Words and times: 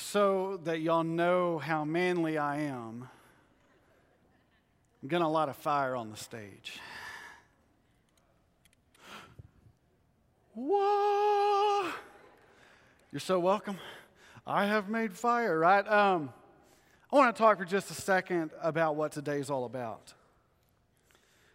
so 0.00 0.58
that 0.64 0.80
y'all 0.80 1.04
know 1.04 1.58
how 1.58 1.84
manly 1.84 2.38
I 2.38 2.60
am, 2.60 3.08
I'm 5.02 5.08
going 5.08 5.22
to 5.22 5.28
light 5.28 5.48
a 5.48 5.54
fire 5.54 5.94
on 5.94 6.10
the 6.10 6.16
stage. 6.16 6.78
Whoa! 10.54 11.90
You're 13.12 13.20
so 13.20 13.38
welcome. 13.38 13.78
I 14.46 14.66
have 14.66 14.88
made 14.88 15.12
fire, 15.12 15.58
right? 15.58 15.86
Um, 15.86 16.32
I 17.12 17.16
want 17.16 17.34
to 17.34 17.40
talk 17.40 17.58
for 17.58 17.64
just 17.64 17.90
a 17.90 17.94
second 17.94 18.50
about 18.60 18.96
what 18.96 19.12
today's 19.12 19.50
all 19.50 19.64
about. 19.64 20.14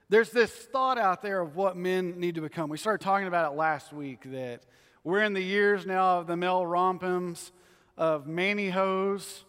There's 0.09 0.29
this 0.29 0.51
thought 0.51 0.97
out 0.97 1.21
there 1.21 1.41
of 1.41 1.55
what 1.55 1.75
men 1.75 2.19
need 2.19 2.35
to 2.35 2.41
become. 2.41 2.69
We 2.69 2.77
started 2.77 3.03
talking 3.03 3.27
about 3.27 3.51
it 3.51 3.55
last 3.55 3.91
week 3.91 4.31
that 4.31 4.61
we're 5.03 5.21
in 5.21 5.33
the 5.33 5.41
years 5.41 5.85
now 5.85 6.19
of 6.19 6.27
the 6.27 6.37
male 6.37 6.61
RompHims, 6.61 7.51
of 7.97 8.25
mantyhose, 8.25 9.43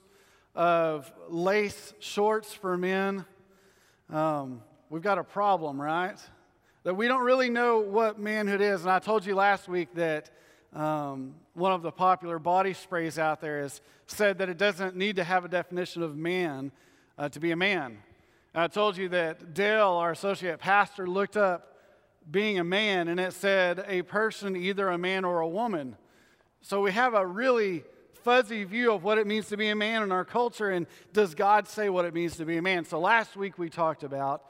of 0.55 1.11
lace 1.29 1.95
shorts 1.99 2.53
for 2.53 2.77
men. 2.77 3.25
Um, 4.11 4.63
we've 4.91 5.03
got 5.03 5.19
a 5.19 5.25
problem, 5.25 5.81
right? 5.81 6.19
That 6.85 6.95
we 6.95 7.09
don't 7.09 7.25
really 7.25 7.51
know 7.51 7.81
what 7.81 8.19
manhood 8.19 8.61
is. 8.61 8.83
And 8.83 8.91
I 8.91 8.99
told 8.99 9.25
you 9.25 9.35
last 9.35 9.69
week 9.69 9.95
that 9.95 10.31
um, 10.75 11.35
one 11.55 11.73
of 11.73 11.83
the 11.83 11.91
popular 11.91 12.39
body 12.39 12.75
sprays 12.75 13.19
out 13.19 13.41
there 13.41 13.63
has 13.63 13.81
said 14.07 14.39
that 14.39 14.49
it 14.49 14.59
doesn't 14.59 14.97
need 14.97 15.17
to 15.17 15.25
have 15.25 15.45
a 15.45 15.49
definition 15.49 16.03
of 16.03 16.17
man 16.17 16.73
uh, 17.17 17.29
to 17.31 17.41
be 17.41 17.53
a 17.53 17.57
man. 17.57 17.99
And 18.53 18.63
I 18.63 18.67
told 18.67 18.97
you 18.97 19.09
that 19.11 19.55
Dale, 19.55 19.89
our 19.89 20.13
associate 20.13 20.59
pastor, 20.59 21.07
looked 21.07 21.37
up 21.37 21.79
being 22.31 22.59
a 22.59 22.65
man 22.65 23.09
and 23.09 23.21
it 23.21 23.33
said 23.33 23.85
a 23.87 24.03
person, 24.03 24.57
either 24.57 24.89
a 24.89 24.99
man 24.99 25.25
or 25.25 25.41
a 25.41 25.49
woman. 25.49 25.97
So 26.61 26.81
we 26.81 26.93
have 26.93 27.15
a 27.15 27.27
really 27.27 27.85
fuzzy 28.25 28.65
view 28.65 28.93
of 28.93 29.05
what 29.05 29.19
it 29.19 29.27
means 29.27 29.49
to 29.49 29.57
be 29.57 29.69
a 29.69 29.77
man 29.77 30.03
in 30.03 30.11
our 30.11 30.25
culture, 30.25 30.71
and 30.71 30.87
does 31.13 31.35
God 31.35 31.69
say 31.69 31.91
what 31.91 32.07
it 32.07 32.15
means 32.15 32.37
to 32.39 32.47
be 32.47 32.57
a 32.57 32.63
man? 32.63 32.87
So 32.87 32.99
last 32.99 33.37
week 33.37 33.59
we 33.59 33.69
talked 33.69 34.03
about 34.03 34.43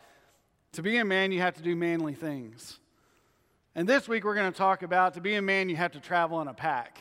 to 0.72 0.82
be 0.82 0.96
a 0.96 1.04
man, 1.04 1.32
you 1.32 1.40
have 1.40 1.54
to 1.56 1.62
do 1.62 1.74
manly 1.74 2.14
things. 2.14 2.78
And 3.74 3.88
this 3.88 4.08
week 4.08 4.24
we're 4.24 4.36
going 4.36 4.50
to 4.50 4.56
talk 4.56 4.84
about 4.84 5.14
to 5.14 5.20
be 5.20 5.34
a 5.34 5.42
man, 5.42 5.68
you 5.68 5.76
have 5.76 5.92
to 5.92 6.00
travel 6.00 6.40
in 6.40 6.46
a 6.46 6.54
pack. 6.54 7.00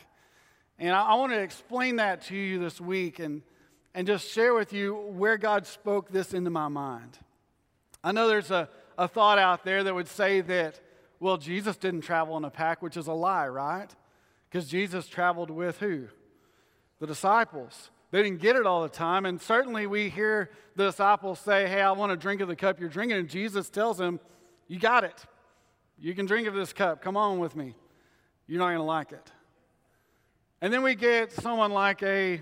And 0.78 0.90
I, 0.90 1.02
I 1.02 1.14
want 1.14 1.32
to 1.32 1.40
explain 1.40 1.96
that 1.96 2.22
to 2.22 2.36
you 2.36 2.58
this 2.58 2.80
week 2.80 3.20
and, 3.20 3.42
and 3.94 4.06
just 4.06 4.28
share 4.28 4.52
with 4.52 4.72
you 4.72 4.96
where 4.96 5.36
God 5.36 5.68
spoke 5.68 6.10
this 6.10 6.34
into 6.34 6.50
my 6.50 6.66
mind. 6.66 7.16
I 8.02 8.10
know 8.10 8.26
there's 8.26 8.50
a, 8.50 8.68
a 8.98 9.06
thought 9.06 9.38
out 9.38 9.64
there 9.64 9.84
that 9.84 9.94
would 9.94 10.08
say 10.08 10.40
that, 10.40 10.80
well, 11.20 11.36
Jesus 11.36 11.76
didn't 11.76 12.00
travel 12.00 12.36
in 12.36 12.44
a 12.44 12.50
pack, 12.50 12.82
which 12.82 12.96
is 12.96 13.06
a 13.06 13.12
lie, 13.12 13.46
right? 13.46 13.94
Because 14.50 14.68
Jesus 14.68 15.06
traveled 15.06 15.50
with 15.50 15.78
who? 15.78 16.08
The 17.04 17.08
disciples. 17.08 17.90
They 18.12 18.22
didn't 18.22 18.40
get 18.40 18.56
it 18.56 18.64
all 18.64 18.80
the 18.82 18.88
time. 18.88 19.26
And 19.26 19.38
certainly 19.38 19.86
we 19.86 20.08
hear 20.08 20.48
the 20.74 20.86
disciples 20.86 21.38
say, 21.38 21.68
Hey, 21.68 21.82
I 21.82 21.92
want 21.92 22.12
to 22.12 22.16
drink 22.16 22.40
of 22.40 22.48
the 22.48 22.56
cup 22.56 22.80
you're 22.80 22.88
drinking. 22.88 23.18
And 23.18 23.28
Jesus 23.28 23.68
tells 23.68 23.98
them, 23.98 24.20
You 24.68 24.78
got 24.78 25.04
it. 25.04 25.26
You 25.98 26.14
can 26.14 26.24
drink 26.24 26.48
of 26.48 26.54
this 26.54 26.72
cup. 26.72 27.02
Come 27.02 27.14
on 27.14 27.40
with 27.40 27.56
me. 27.56 27.74
You're 28.46 28.58
not 28.58 28.68
going 28.68 28.78
to 28.78 28.84
like 28.84 29.12
it. 29.12 29.32
And 30.62 30.72
then 30.72 30.82
we 30.82 30.94
get 30.94 31.30
someone 31.30 31.72
like 31.72 32.02
a, 32.02 32.40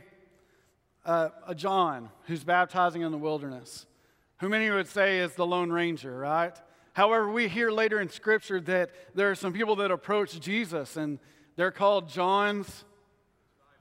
a 1.05 1.55
John 1.57 2.09
who's 2.29 2.45
baptizing 2.45 3.03
in 3.03 3.11
the 3.11 3.19
wilderness, 3.19 3.87
who 4.37 4.49
many 4.49 4.71
would 4.71 4.87
say 4.87 5.19
is 5.19 5.33
the 5.33 5.45
Lone 5.45 5.73
Ranger, 5.73 6.17
right? 6.17 6.57
However, 6.93 7.29
we 7.33 7.49
hear 7.49 7.73
later 7.73 8.01
in 8.01 8.09
Scripture 8.09 8.61
that 8.61 8.91
there 9.17 9.29
are 9.29 9.35
some 9.35 9.53
people 9.53 9.75
that 9.75 9.91
approach 9.91 10.39
Jesus 10.39 10.97
and 10.97 11.19
they're 11.57 11.73
called 11.73 12.09
John's 12.09 12.85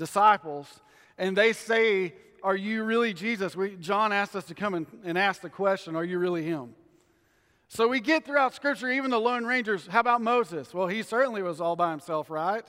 disciples, 0.02 0.82
and 1.20 1.38
they 1.38 1.54
say, 1.54 2.16
Are 2.42 2.56
you 2.56 2.84
really 2.84 3.14
Jesus? 3.14 3.56
We, 3.56 3.76
John 3.76 4.12
asked 4.12 4.36
us 4.36 4.46
to 4.46 4.56
come 4.56 4.74
and, 4.74 4.88
and 5.06 5.16
ask 5.16 5.42
the 5.42 5.50
question, 5.50 5.96
Are 5.96 6.04
you 6.04 6.18
really 6.18 6.44
him? 6.44 6.74
So 7.68 7.88
we 7.88 8.00
get 8.02 8.26
throughout 8.26 8.56
Scripture, 8.56 8.90
even 8.90 9.12
the 9.12 9.20
Lone 9.20 9.46
Rangers. 9.46 9.86
How 9.86 10.00
about 10.00 10.22
Moses? 10.22 10.74
Well, 10.74 10.88
he 10.88 11.04
certainly 11.04 11.44
was 11.44 11.62
all 11.62 11.76
by 11.76 11.92
himself, 11.92 12.32
right? 12.32 12.66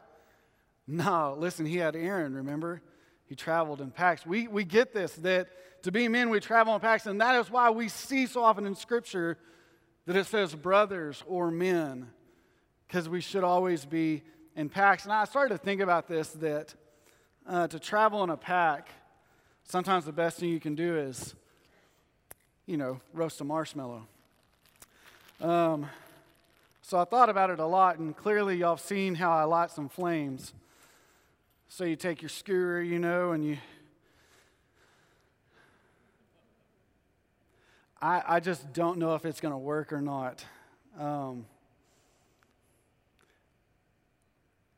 No, 0.86 1.34
listen, 1.38 1.64
he 1.64 1.78
had 1.78 1.96
Aaron, 1.96 2.34
remember? 2.34 2.82
He 3.24 3.34
traveled 3.34 3.80
in 3.80 3.90
packs. 3.90 4.26
We, 4.26 4.46
we 4.46 4.64
get 4.64 4.92
this, 4.92 5.12
that 5.14 5.48
to 5.84 5.90
be 5.90 6.06
men, 6.06 6.28
we 6.28 6.38
travel 6.38 6.74
in 6.74 6.80
packs, 6.80 7.06
and 7.06 7.18
that 7.22 7.34
is 7.40 7.50
why 7.50 7.70
we 7.70 7.88
see 7.88 8.26
so 8.26 8.44
often 8.44 8.66
in 8.66 8.74
Scripture 8.74 9.38
that 10.04 10.16
it 10.16 10.26
says 10.26 10.54
brothers 10.54 11.24
or 11.26 11.50
men, 11.50 12.10
because 12.86 13.08
we 13.08 13.22
should 13.22 13.42
always 13.42 13.86
be 13.86 14.22
in 14.54 14.68
packs. 14.68 15.04
And 15.04 15.12
I 15.14 15.24
started 15.24 15.54
to 15.54 15.64
think 15.64 15.80
about 15.80 16.08
this 16.08 16.28
that 16.32 16.74
uh, 17.48 17.66
to 17.68 17.78
travel 17.78 18.22
in 18.24 18.30
a 18.30 18.36
pack, 18.36 18.88
sometimes 19.64 20.04
the 20.04 20.12
best 20.12 20.38
thing 20.38 20.48
you 20.48 20.60
can 20.60 20.74
do 20.74 20.96
is, 20.96 21.34
you 22.66 22.76
know, 22.76 23.00
roast 23.12 23.40
a 23.40 23.44
marshmallow. 23.44 24.06
Um, 25.40 25.86
so 26.82 26.98
I 26.98 27.04
thought 27.04 27.28
about 27.28 27.50
it 27.50 27.58
a 27.58 27.66
lot, 27.66 27.98
and 27.98 28.16
clearly 28.16 28.56
y'all 28.56 28.76
have 28.76 28.84
seen 28.84 29.14
how 29.14 29.32
I 29.32 29.44
light 29.44 29.70
some 29.70 29.88
flames. 29.88 30.52
So 31.68 31.84
you 31.84 31.96
take 31.96 32.22
your 32.22 32.28
skewer, 32.28 32.82
you 32.82 32.98
know, 32.98 33.32
and 33.32 33.44
you. 33.44 33.58
I, 38.00 38.22
I 38.26 38.40
just 38.40 38.72
don't 38.72 38.98
know 38.98 39.14
if 39.14 39.24
it's 39.24 39.40
going 39.40 39.52
to 39.52 39.58
work 39.58 39.92
or 39.92 40.02
not. 40.02 40.44
Um, 40.98 41.46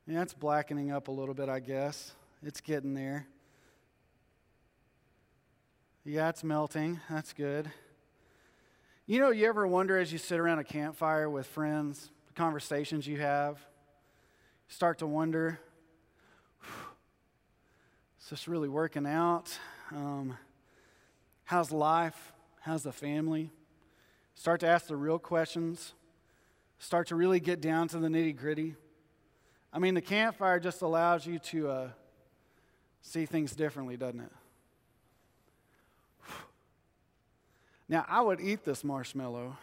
yeah, 0.07 0.21
it's 0.21 0.33
blackening 0.33 0.91
up 0.91 1.07
a 1.07 1.11
little 1.11 1.33
bit, 1.33 1.49
I 1.49 1.59
guess. 1.59 2.13
It's 2.43 2.61
getting 2.61 2.93
there. 2.93 3.27
Yeah, 6.03 6.29
it's 6.29 6.43
melting. 6.43 6.99
That's 7.09 7.33
good. 7.33 7.71
You 9.07 9.19
know, 9.19 9.31
you 9.31 9.47
ever 9.47 9.67
wonder 9.67 9.97
as 9.97 10.11
you 10.11 10.17
sit 10.17 10.39
around 10.39 10.59
a 10.59 10.63
campfire 10.63 11.29
with 11.29 11.47
friends, 11.47 12.11
the 12.27 12.33
conversations 12.33 13.07
you 13.07 13.19
have, 13.19 13.59
start 14.67 14.99
to 14.99 15.07
wonder, 15.07 15.59
is 18.21 18.29
this 18.29 18.47
really 18.47 18.69
working 18.69 19.05
out? 19.05 19.57
Um, 19.91 20.37
how's 21.43 21.71
life? 21.71 22.33
How's 22.61 22.83
the 22.83 22.91
family? 22.91 23.51
Start 24.33 24.59
to 24.61 24.67
ask 24.67 24.87
the 24.87 24.95
real 24.95 25.19
questions. 25.19 25.93
Start 26.79 27.07
to 27.07 27.15
really 27.15 27.39
get 27.39 27.61
down 27.61 27.87
to 27.89 27.99
the 27.99 28.07
nitty 28.07 28.35
gritty. 28.35 28.75
I 29.71 29.79
mean, 29.79 29.93
the 29.93 30.01
campfire 30.01 30.59
just 30.59 30.81
allows 30.81 31.25
you 31.25 31.39
to 31.39 31.69
uh, 31.69 31.89
see 33.05 33.25
things 33.25 33.55
differently, 33.55 33.97
doesn't 33.97 34.21
it? 34.21 34.31
Now, 37.87 38.03
I 38.07 38.21
would 38.21 38.41
eat 38.41 38.65
this 38.65 38.83
marshmallow, 38.83 39.57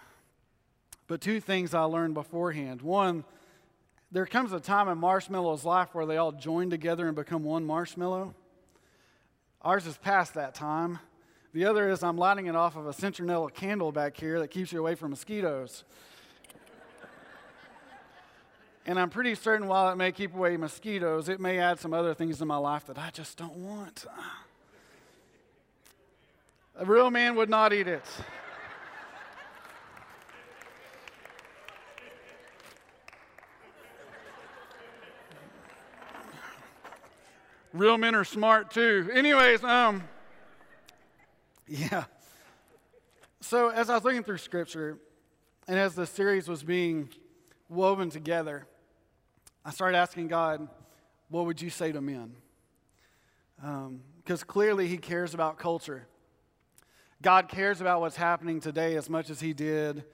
but 1.08 1.20
two 1.20 1.41
things 1.41 1.75
I 1.75 1.82
learned 1.82 2.14
beforehand. 2.14 2.80
One, 2.80 3.25
there 4.12 4.26
comes 4.26 4.53
a 4.53 4.60
time 4.60 4.88
in 4.88 4.97
marshmallow's 4.98 5.64
life 5.64 5.92
where 5.92 6.06
they 6.06 6.19
all 6.19 6.30
join 6.30 6.70
together 6.70 7.08
and 7.08 7.16
become 7.16 7.42
one 7.42 7.64
marshmallow. 7.64 8.32
Ours 9.62 9.86
is 9.86 9.97
past 9.97 10.34
that 10.34 10.54
time. 10.54 11.00
The 11.53 11.64
other 11.64 11.88
is 11.88 12.03
I'm 12.03 12.16
lighting 12.16 12.47
it 12.47 12.54
off 12.54 12.76
of 12.76 12.86
a 12.86 12.92
citronella 12.92 13.53
candle 13.53 13.91
back 13.91 14.16
here 14.16 14.38
that 14.38 14.48
keeps 14.48 14.72
you 14.72 14.78
away 14.78 14.94
from 14.94 15.10
mosquitoes. 15.10 15.82
And 18.87 18.98
I'm 18.98 19.10
pretty 19.10 19.34
certain 19.34 19.69
while 19.69 19.91
it 19.91 19.97
may 19.97 20.12
keep 20.12 20.34
away 20.34 20.56
mosquitoes, 20.56 21.28
it 21.28 21.41
may 21.41 21.59
add 21.59 21.78
some 21.78 21.94
other 21.94 22.15
things 22.15 22.43
in 22.43 22.48
my 22.48 22.56
life 22.56 22.87
that 22.87 22.98
I 22.98 23.10
just 23.10 23.37
don't 23.38 23.56
want. 23.56 24.04
A 26.78 26.84
real 26.84 27.10
man 27.10 27.37
would 27.37 27.48
not 27.48 27.72
eat 27.72 27.87
it. 27.87 28.04
Real 37.72 37.97
men 37.97 38.15
are 38.15 38.25
smart 38.25 38.71
too. 38.71 39.09
Anyways, 39.15 39.65
um, 39.65 40.03
yeah. 41.66 42.04
So 43.41 43.71
as 43.71 43.89
I 43.89 43.95
was 43.95 44.04
looking 44.04 44.22
through 44.22 44.39
scripture, 44.39 44.98
and 45.66 45.78
as 45.78 45.95
the 45.95 46.06
series 46.06 46.48
was 46.48 46.62
being 46.62 47.09
woven 47.71 48.10
together, 48.10 48.66
I 49.64 49.70
started 49.70 49.97
asking 49.97 50.28
God, 50.28 50.68
what 51.28 51.47
would 51.47 51.62
you 51.62 51.70
say 51.70 51.92
to 51.92 52.00
men? 52.00 52.34
Because 53.56 54.42
um, 54.42 54.48
clearly 54.48 54.88
He 54.88 54.98
cares 54.98 55.34
about 55.34 55.59
culture. 55.59 56.06
God 57.22 57.48
cares 57.48 57.80
about 57.80 58.00
what's 58.00 58.16
happening 58.16 58.60
today 58.60 58.97
as 58.97 59.09
much 59.09 59.30
as 59.30 59.41
He 59.41 59.53
did 59.53 60.04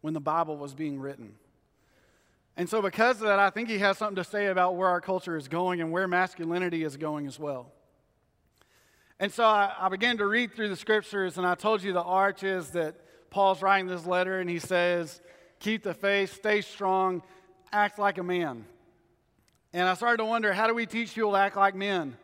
when 0.00 0.14
the 0.14 0.20
Bible 0.20 0.56
was 0.56 0.74
being 0.74 0.98
written. 0.98 1.34
And 2.56 2.68
so, 2.68 2.80
because 2.80 3.16
of 3.16 3.26
that, 3.26 3.38
I 3.38 3.50
think 3.50 3.68
He 3.68 3.78
has 3.78 3.98
something 3.98 4.16
to 4.16 4.24
say 4.24 4.46
about 4.46 4.76
where 4.76 4.88
our 4.88 5.00
culture 5.00 5.36
is 5.36 5.48
going 5.48 5.80
and 5.80 5.92
where 5.92 6.08
masculinity 6.08 6.82
is 6.84 6.96
going 6.96 7.26
as 7.26 7.38
well. 7.38 7.72
And 9.20 9.30
so, 9.30 9.44
I, 9.44 9.72
I 9.78 9.88
began 9.90 10.16
to 10.18 10.26
read 10.26 10.54
through 10.54 10.70
the 10.70 10.76
scriptures, 10.76 11.36
and 11.36 11.46
I 11.46 11.56
told 11.56 11.82
you 11.82 11.92
the 11.92 12.02
arch 12.02 12.42
is 12.42 12.70
that 12.70 12.96
Paul's 13.30 13.60
writing 13.60 13.86
this 13.86 14.06
letter, 14.06 14.40
and 14.40 14.48
he 14.48 14.60
says, 14.60 15.20
Keep 15.58 15.82
the 15.82 15.94
faith, 15.94 16.34
stay 16.34 16.60
strong, 16.62 17.22
act 17.72 17.98
like 17.98 18.18
a 18.18 18.22
man. 18.22 18.64
And 19.74 19.88
I 19.88 19.94
started 19.94 20.18
to 20.18 20.24
wonder 20.24 20.52
how 20.52 20.68
do 20.68 20.74
we 20.74 20.86
teach 20.86 21.16
people 21.16 21.32
to 21.32 21.36
act 21.36 21.56
like 21.56 21.74
men? 21.74 22.16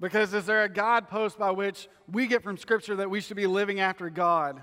Because 0.00 0.32
is 0.32 0.46
there 0.46 0.64
a 0.64 0.68
guidepost 0.68 1.38
by 1.38 1.50
which 1.50 1.88
we 2.10 2.26
get 2.26 2.42
from 2.42 2.56
Scripture 2.56 2.96
that 2.96 3.10
we 3.10 3.20
should 3.20 3.36
be 3.36 3.46
living 3.46 3.80
after 3.80 4.08
God? 4.08 4.62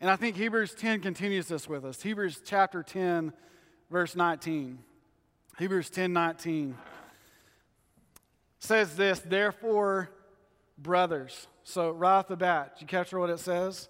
And 0.00 0.08
I 0.08 0.14
think 0.14 0.36
Hebrews 0.36 0.72
10 0.76 1.00
continues 1.00 1.48
this 1.48 1.68
with 1.68 1.84
us. 1.84 2.00
Hebrews 2.00 2.42
chapter 2.44 2.84
10, 2.84 3.32
verse 3.90 4.14
19. 4.14 4.78
Hebrews 5.58 5.90
10 5.90 6.12
19 6.12 6.76
says 8.60 8.94
this, 8.94 9.18
therefore, 9.18 10.10
brothers. 10.78 11.48
So, 11.64 11.90
right 11.90 12.18
off 12.18 12.28
the 12.28 12.36
bat, 12.36 12.76
you 12.78 12.86
capture 12.86 13.18
what 13.18 13.30
it 13.30 13.40
says? 13.40 13.88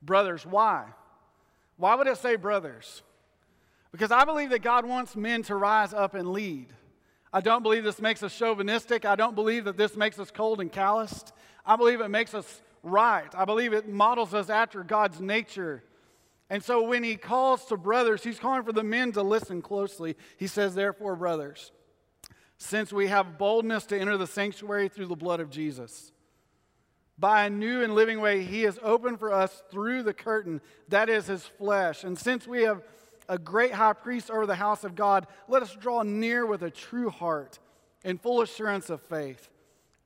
Brothers. 0.00 0.46
Why? 0.46 0.84
Why 1.76 1.96
would 1.96 2.06
it 2.06 2.18
say 2.18 2.36
brothers? 2.36 3.02
Because 3.92 4.10
I 4.10 4.24
believe 4.24 4.50
that 4.50 4.62
God 4.62 4.84
wants 4.86 5.16
men 5.16 5.42
to 5.44 5.56
rise 5.56 5.94
up 5.94 6.14
and 6.14 6.32
lead. 6.32 6.72
I 7.32 7.40
don't 7.40 7.62
believe 7.62 7.84
this 7.84 8.00
makes 8.00 8.22
us 8.22 8.36
chauvinistic. 8.36 9.04
I 9.04 9.16
don't 9.16 9.34
believe 9.34 9.64
that 9.64 9.76
this 9.76 9.96
makes 9.96 10.18
us 10.18 10.30
cold 10.30 10.60
and 10.60 10.70
calloused. 10.70 11.32
I 11.64 11.76
believe 11.76 12.00
it 12.00 12.08
makes 12.08 12.34
us 12.34 12.62
right. 12.82 13.28
I 13.34 13.44
believe 13.44 13.72
it 13.72 13.88
models 13.88 14.32
us 14.32 14.48
after 14.48 14.82
God's 14.82 15.20
nature. 15.20 15.82
And 16.48 16.62
so 16.62 16.82
when 16.84 17.02
he 17.02 17.16
calls 17.16 17.64
to 17.66 17.76
brothers, 17.76 18.22
he's 18.22 18.38
calling 18.38 18.62
for 18.62 18.72
the 18.72 18.84
men 18.84 19.12
to 19.12 19.22
listen 19.22 19.60
closely. 19.60 20.16
He 20.36 20.46
says, 20.46 20.74
Therefore, 20.74 21.16
brothers, 21.16 21.72
since 22.58 22.92
we 22.92 23.08
have 23.08 23.38
boldness 23.38 23.84
to 23.86 23.98
enter 23.98 24.16
the 24.16 24.26
sanctuary 24.26 24.88
through 24.88 25.06
the 25.06 25.16
blood 25.16 25.40
of 25.40 25.50
Jesus, 25.50 26.12
by 27.18 27.46
a 27.46 27.50
new 27.50 27.82
and 27.82 27.94
living 27.94 28.20
way, 28.20 28.42
he 28.42 28.62
has 28.62 28.78
opened 28.82 29.18
for 29.18 29.32
us 29.32 29.62
through 29.70 30.02
the 30.02 30.14
curtain, 30.14 30.60
that 30.88 31.08
is 31.08 31.26
his 31.26 31.44
flesh. 31.44 32.04
And 32.04 32.16
since 32.16 32.46
we 32.46 32.62
have 32.62 32.82
a 33.28 33.38
great 33.38 33.72
high 33.72 33.92
priest 33.92 34.30
over 34.30 34.46
the 34.46 34.54
house 34.54 34.84
of 34.84 34.94
God, 34.94 35.26
let 35.48 35.62
us 35.62 35.74
draw 35.74 36.02
near 36.02 36.46
with 36.46 36.62
a 36.62 36.70
true 36.70 37.10
heart 37.10 37.58
in 38.04 38.18
full 38.18 38.40
assurance 38.40 38.88
of 38.88 39.00
faith, 39.02 39.48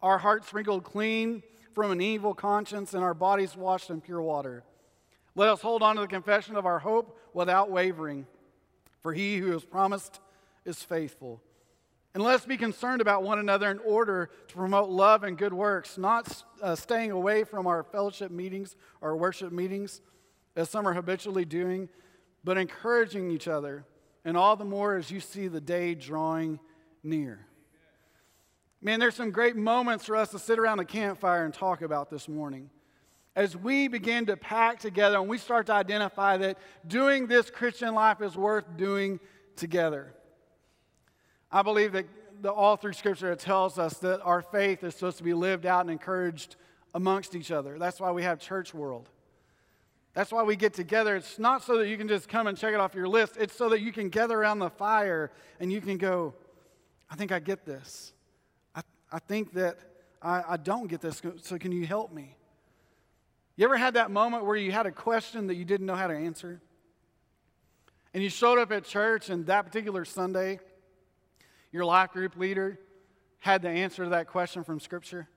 our 0.01 0.19
hearts 0.19 0.49
sprinkled 0.49 0.85
clean 0.85 1.43
from 1.75 1.91
an 1.91 2.01
evil 2.01 2.35
conscience 2.35 2.95
and 2.95 3.05
our 3.05 3.15
bodies 3.15 3.57
washed 3.57 3.91
in 3.91 4.01
pure 4.01 4.23
water. 4.23 4.65
Let 5.35 5.51
us 5.51 5.61
hold 5.61 5.83
on 5.83 5.97
to 5.97 6.03
the 6.03 6.09
confession 6.09 6.57
of 6.57 6.67
our 6.67 6.79
hope 6.79 7.19
without 7.35 7.71
wavering, 7.71 8.27
for 9.03 9.13
he 9.13 9.39
who 9.39 9.53
has 9.53 9.65
promised 9.65 10.21
is 10.65 10.83
faithful. 10.83 11.41
And 12.13 12.23
let 12.25 12.35
us 12.35 12.45
be 12.45 12.57
concerned 12.57 13.01
about 13.01 13.23
one 13.23 13.39
another 13.39 13.71
in 13.71 13.79
order 13.81 14.31
to 14.49 14.55
promote 14.55 14.89
love 14.89 15.23
and 15.23 15.39
good 15.39 15.53
works, 15.53 15.97
not 15.97 16.43
uh, 16.61 16.75
staying 16.75 17.13
away 17.13 17.45
from 17.45 17.67
our 17.67 17.85
fellowship 17.85 18.33
meetings 18.33 18.75
or 19.01 19.17
worship 19.17 19.53
meetings, 19.53 20.01
as 20.57 20.69
some 20.69 20.89
are 20.89 20.93
habitually 20.93 21.45
doing, 21.45 21.89
but 22.45 22.59
encouraging 22.59 23.31
each 23.31 23.49
other, 23.49 23.85
and 24.25 24.37
all 24.37 24.57
the 24.57 24.65
more 24.65 24.97
as 24.97 25.11
you 25.11 25.21
see 25.21 25.49
the 25.49 25.61
day 25.61 25.95
drawing 25.95 26.59
near. 27.03 27.47
Man, 28.83 28.99
there's 28.99 29.15
some 29.15 29.31
great 29.31 29.57
moments 29.57 30.07
for 30.07 30.17
us 30.17 30.31
to 30.31 30.39
sit 30.39 30.59
around 30.59 30.79
the 30.79 30.85
campfire 30.87 31.45
and 31.45 31.53
talk 31.53 31.83
about 31.83 32.11
this 32.11 32.29
morning. 32.29 32.71
As 33.37 33.57
we 33.57 33.89
begin 33.89 34.27
to 34.27 34.37
pack 34.37 34.81
together 34.81 35.17
and 35.17 35.29
we 35.29 35.39
start 35.39 35.67
to 35.67 35.75
identify 35.75 36.39
that 36.39 36.59
doing 36.87 37.27
this 37.27 37.51
Christian 37.51 37.95
life 37.95 38.23
is 38.23 38.37
worth 38.37 38.65
doing 38.77 39.21
together. 39.55 40.15
I 41.53 41.63
believe 41.63 41.93
that 41.93 42.07
the, 42.41 42.51
all 42.51 42.77
through 42.77 42.95
Scripture 42.95 43.33
it 43.33 43.39
tells 43.39 43.79
us 43.79 43.99
that 43.99 44.23
our 44.23 44.41
faith 44.41 44.83
is 44.83 44.95
supposed 44.95 45.19
to 45.19 45.25
be 45.25 45.35
lived 45.35 45.67
out 45.67 45.83
and 45.83 45.91
encouraged 45.91 46.57
amongst 46.95 47.35
each 47.35 47.51
other. 47.51 47.79
That's 47.79 48.01
why 48.01 48.11
we 48.13 48.23
have 48.23 48.41
church 48.41 48.73
world. 48.73 49.09
That's 50.13 50.33
why 50.33 50.43
we 50.43 50.57
get 50.57 50.75
together. 50.75 51.17
It's 51.17 51.39
not 51.39 51.63
so 51.63 51.79
that 51.79 51.89
you 51.89 51.97
can 51.97 52.09
just 52.09 52.29
come 52.29 52.47
and 52.47 52.59
check 52.59 52.75
it 52.75 52.81
off 52.81 52.95
your 52.95 53.09
list. 53.09 53.37
It's 53.39 53.55
so 53.55 53.69
that 53.69 53.81
you 53.81 53.93
can 53.93 54.09
gather 54.09 54.39
around 54.39 54.59
the 54.59 54.71
fire 54.71 55.31
and 55.61 55.73
you 55.73 55.81
can 55.81 55.99
go, 55.99 56.35
I 57.09 57.15
think 57.15 57.31
I 57.31 57.39
get 57.39 57.65
this. 57.65 58.13
I, 58.75 58.83
I 59.13 59.21
think 59.21 59.53
that 59.55 59.79
I, 60.21 60.43
I 60.51 60.57
don't 60.57 60.89
get 60.89 61.01
this, 61.01 61.23
so 61.43 61.59
can 61.59 61.73
you 61.73 61.87
help 61.87 62.13
me? 62.13 62.37
You 63.57 63.65
ever 63.67 63.77
had 63.77 63.95
that 63.95 64.11
moment 64.11 64.45
where 64.45 64.57
you 64.57 64.73
had 64.73 64.87
a 64.87 64.91
question 64.91 65.47
that 65.47 65.55
you 65.55 65.65
didn't 65.65 65.87
know 65.87 65.95
how 65.95 66.07
to 66.07 66.15
answer? 66.15 66.61
And 68.13 68.23
you 68.23 68.31
showed 68.31 68.59
up 68.59 68.73
at 68.73 68.85
church, 68.85 69.31
and 69.31 69.47
that 69.47 69.67
particular 69.67 70.05
Sunday, 70.05 70.59
your 71.71 71.85
life 71.85 72.11
group 72.11 72.37
leader 72.37 72.81
had 73.39 73.63
the 73.63 73.69
answer 73.69 74.05
to 74.05 74.11
that 74.11 74.27
question 74.27 74.65
from 74.65 74.81
Scripture? 74.81 75.29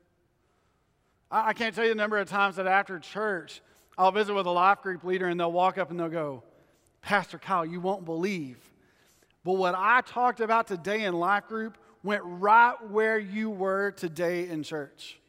I, 1.30 1.50
I 1.50 1.54
can't 1.54 1.75
tell 1.75 1.84
you 1.84 1.92
the 1.92 1.96
number 1.96 2.18
of 2.18 2.28
times 2.28 2.56
that 2.56 2.66
after 2.66 2.98
church, 2.98 3.62
I'll 3.98 4.12
visit 4.12 4.34
with 4.34 4.45
a 4.45 4.51
life 4.51 4.81
group 4.81 5.04
leader 5.04 5.28
and 5.28 5.40
they'll 5.40 5.51
walk 5.51 5.78
up 5.78 5.92
and 5.92 6.00
they'll 6.00 6.10
go, 6.10 6.44
Pastor 7.01 7.38
Kyle, 7.38 7.66
you 7.66 7.80
won't 7.80 8.06
believe. 8.06 8.57
But 9.44 9.54
what 9.54 9.75
I 9.78 10.01
talked 10.01 10.40
about 10.40 10.68
today 10.68 11.04
in 11.04 11.13
life 11.13 11.48
group 11.48 11.78
went 12.01 12.22
right 12.24 12.75
where 12.90 13.19
you 13.19 13.50
were 13.50 13.92
today 13.92 14.48
in 14.48 14.63
church. 14.63 15.19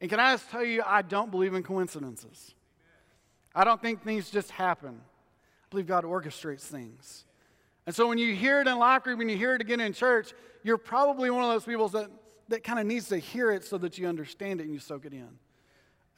And 0.00 0.10
can 0.10 0.20
I 0.20 0.32
just 0.34 0.50
tell 0.50 0.64
you, 0.64 0.82
I 0.84 1.02
don't 1.02 1.30
believe 1.30 1.54
in 1.54 1.62
coincidences. 1.62 2.54
I 3.54 3.64
don't 3.64 3.80
think 3.80 4.04
things 4.04 4.30
just 4.30 4.50
happen. 4.50 5.00
I 5.00 5.66
believe 5.70 5.86
God 5.86 6.04
orchestrates 6.04 6.62
things. 6.62 7.24
And 7.86 7.94
so 7.94 8.06
when 8.06 8.18
you 8.18 8.34
hear 8.34 8.60
it 8.60 8.68
in 8.68 8.78
life 8.78 9.02
group 9.02 9.18
and 9.20 9.30
you 9.30 9.36
hear 9.36 9.54
it 9.54 9.60
again 9.60 9.80
in 9.80 9.92
church, 9.92 10.32
you're 10.62 10.78
probably 10.78 11.30
one 11.30 11.42
of 11.42 11.50
those 11.50 11.64
people 11.64 11.88
that, 11.90 12.10
that 12.48 12.62
kind 12.62 12.78
of 12.78 12.86
needs 12.86 13.08
to 13.08 13.18
hear 13.18 13.50
it 13.50 13.64
so 13.64 13.78
that 13.78 13.98
you 13.98 14.06
understand 14.06 14.60
it 14.60 14.64
and 14.64 14.72
you 14.72 14.78
soak 14.78 15.04
it 15.06 15.12
in. 15.12 15.28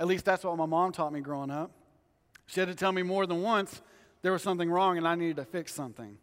At 0.00 0.06
least 0.06 0.24
that's 0.24 0.44
what 0.44 0.56
my 0.56 0.64
mom 0.64 0.92
taught 0.92 1.12
me 1.12 1.20
growing 1.20 1.50
up. 1.50 1.70
She 2.46 2.58
had 2.58 2.70
to 2.70 2.74
tell 2.74 2.90
me 2.90 3.02
more 3.02 3.26
than 3.26 3.42
once 3.42 3.82
there 4.22 4.32
was 4.32 4.42
something 4.42 4.70
wrong 4.70 4.96
and 4.96 5.06
I 5.06 5.14
needed 5.14 5.36
to 5.36 5.44
fix 5.44 5.74
something. 5.74 6.16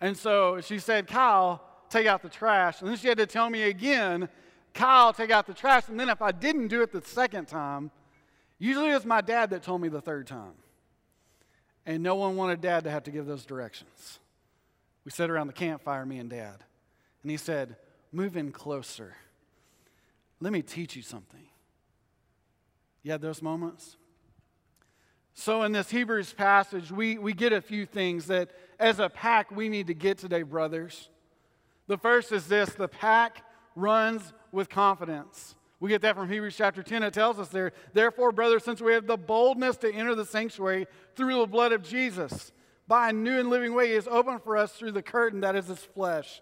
And 0.00 0.16
so 0.16 0.60
she 0.60 0.80
said, 0.80 1.06
Kyle, 1.06 1.62
take 1.88 2.08
out 2.08 2.22
the 2.22 2.28
trash. 2.28 2.80
And 2.80 2.90
then 2.90 2.96
she 2.96 3.06
had 3.06 3.18
to 3.18 3.26
tell 3.26 3.48
me 3.48 3.62
again, 3.62 4.28
Kyle, 4.74 5.12
take 5.12 5.30
out 5.30 5.46
the 5.46 5.54
trash. 5.54 5.84
And 5.88 5.98
then 5.98 6.08
if 6.08 6.20
I 6.20 6.32
didn't 6.32 6.68
do 6.68 6.82
it 6.82 6.90
the 6.90 7.02
second 7.02 7.46
time, 7.46 7.92
usually 8.58 8.90
it 8.90 8.94
was 8.94 9.06
my 9.06 9.20
dad 9.20 9.50
that 9.50 9.62
told 9.62 9.80
me 9.80 9.88
the 9.88 10.00
third 10.00 10.26
time. 10.26 10.54
And 11.86 12.02
no 12.02 12.16
one 12.16 12.36
wanted 12.36 12.60
dad 12.60 12.82
to 12.84 12.90
have 12.90 13.04
to 13.04 13.12
give 13.12 13.26
those 13.26 13.44
directions. 13.44 14.18
We 15.04 15.12
sat 15.12 15.30
around 15.30 15.46
the 15.46 15.52
campfire, 15.52 16.04
me 16.04 16.18
and 16.18 16.28
dad. 16.28 16.64
And 17.22 17.30
he 17.30 17.36
said, 17.36 17.76
Move 18.10 18.36
in 18.36 18.50
closer. 18.50 19.14
Let 20.40 20.52
me 20.52 20.62
teach 20.62 20.96
you 20.96 21.02
something. 21.02 21.46
You 23.02 23.12
had 23.12 23.20
those 23.20 23.42
moments? 23.42 23.96
So, 25.34 25.62
in 25.62 25.72
this 25.72 25.90
Hebrews 25.90 26.32
passage, 26.32 26.92
we, 26.92 27.18
we 27.18 27.32
get 27.32 27.52
a 27.52 27.60
few 27.60 27.86
things 27.86 28.26
that 28.26 28.50
as 28.78 29.00
a 29.00 29.08
pack 29.08 29.50
we 29.50 29.68
need 29.68 29.86
to 29.86 29.94
get 29.94 30.18
today, 30.18 30.42
brothers. 30.42 31.08
The 31.86 31.96
first 31.96 32.32
is 32.32 32.46
this 32.46 32.70
the 32.70 32.88
pack 32.88 33.42
runs 33.74 34.32
with 34.52 34.68
confidence. 34.68 35.54
We 35.80 35.88
get 35.88 36.02
that 36.02 36.14
from 36.14 36.28
Hebrews 36.28 36.54
chapter 36.56 36.82
10. 36.82 37.02
It 37.02 37.12
tells 37.12 37.40
us 37.40 37.48
there, 37.48 37.72
therefore, 37.92 38.30
brothers, 38.30 38.62
since 38.62 38.80
we 38.80 38.92
have 38.92 39.06
the 39.06 39.16
boldness 39.16 39.78
to 39.78 39.92
enter 39.92 40.14
the 40.14 40.24
sanctuary 40.24 40.86
through 41.16 41.40
the 41.40 41.46
blood 41.46 41.72
of 41.72 41.82
Jesus, 41.82 42.52
by 42.86 43.10
a 43.10 43.12
new 43.12 43.38
and 43.38 43.50
living 43.50 43.74
way, 43.74 43.88
He 43.88 43.94
has 43.94 44.06
opened 44.06 44.42
for 44.44 44.56
us 44.56 44.72
through 44.72 44.92
the 44.92 45.02
curtain 45.02 45.40
that 45.40 45.56
is 45.56 45.66
His 45.66 45.78
flesh. 45.78 46.40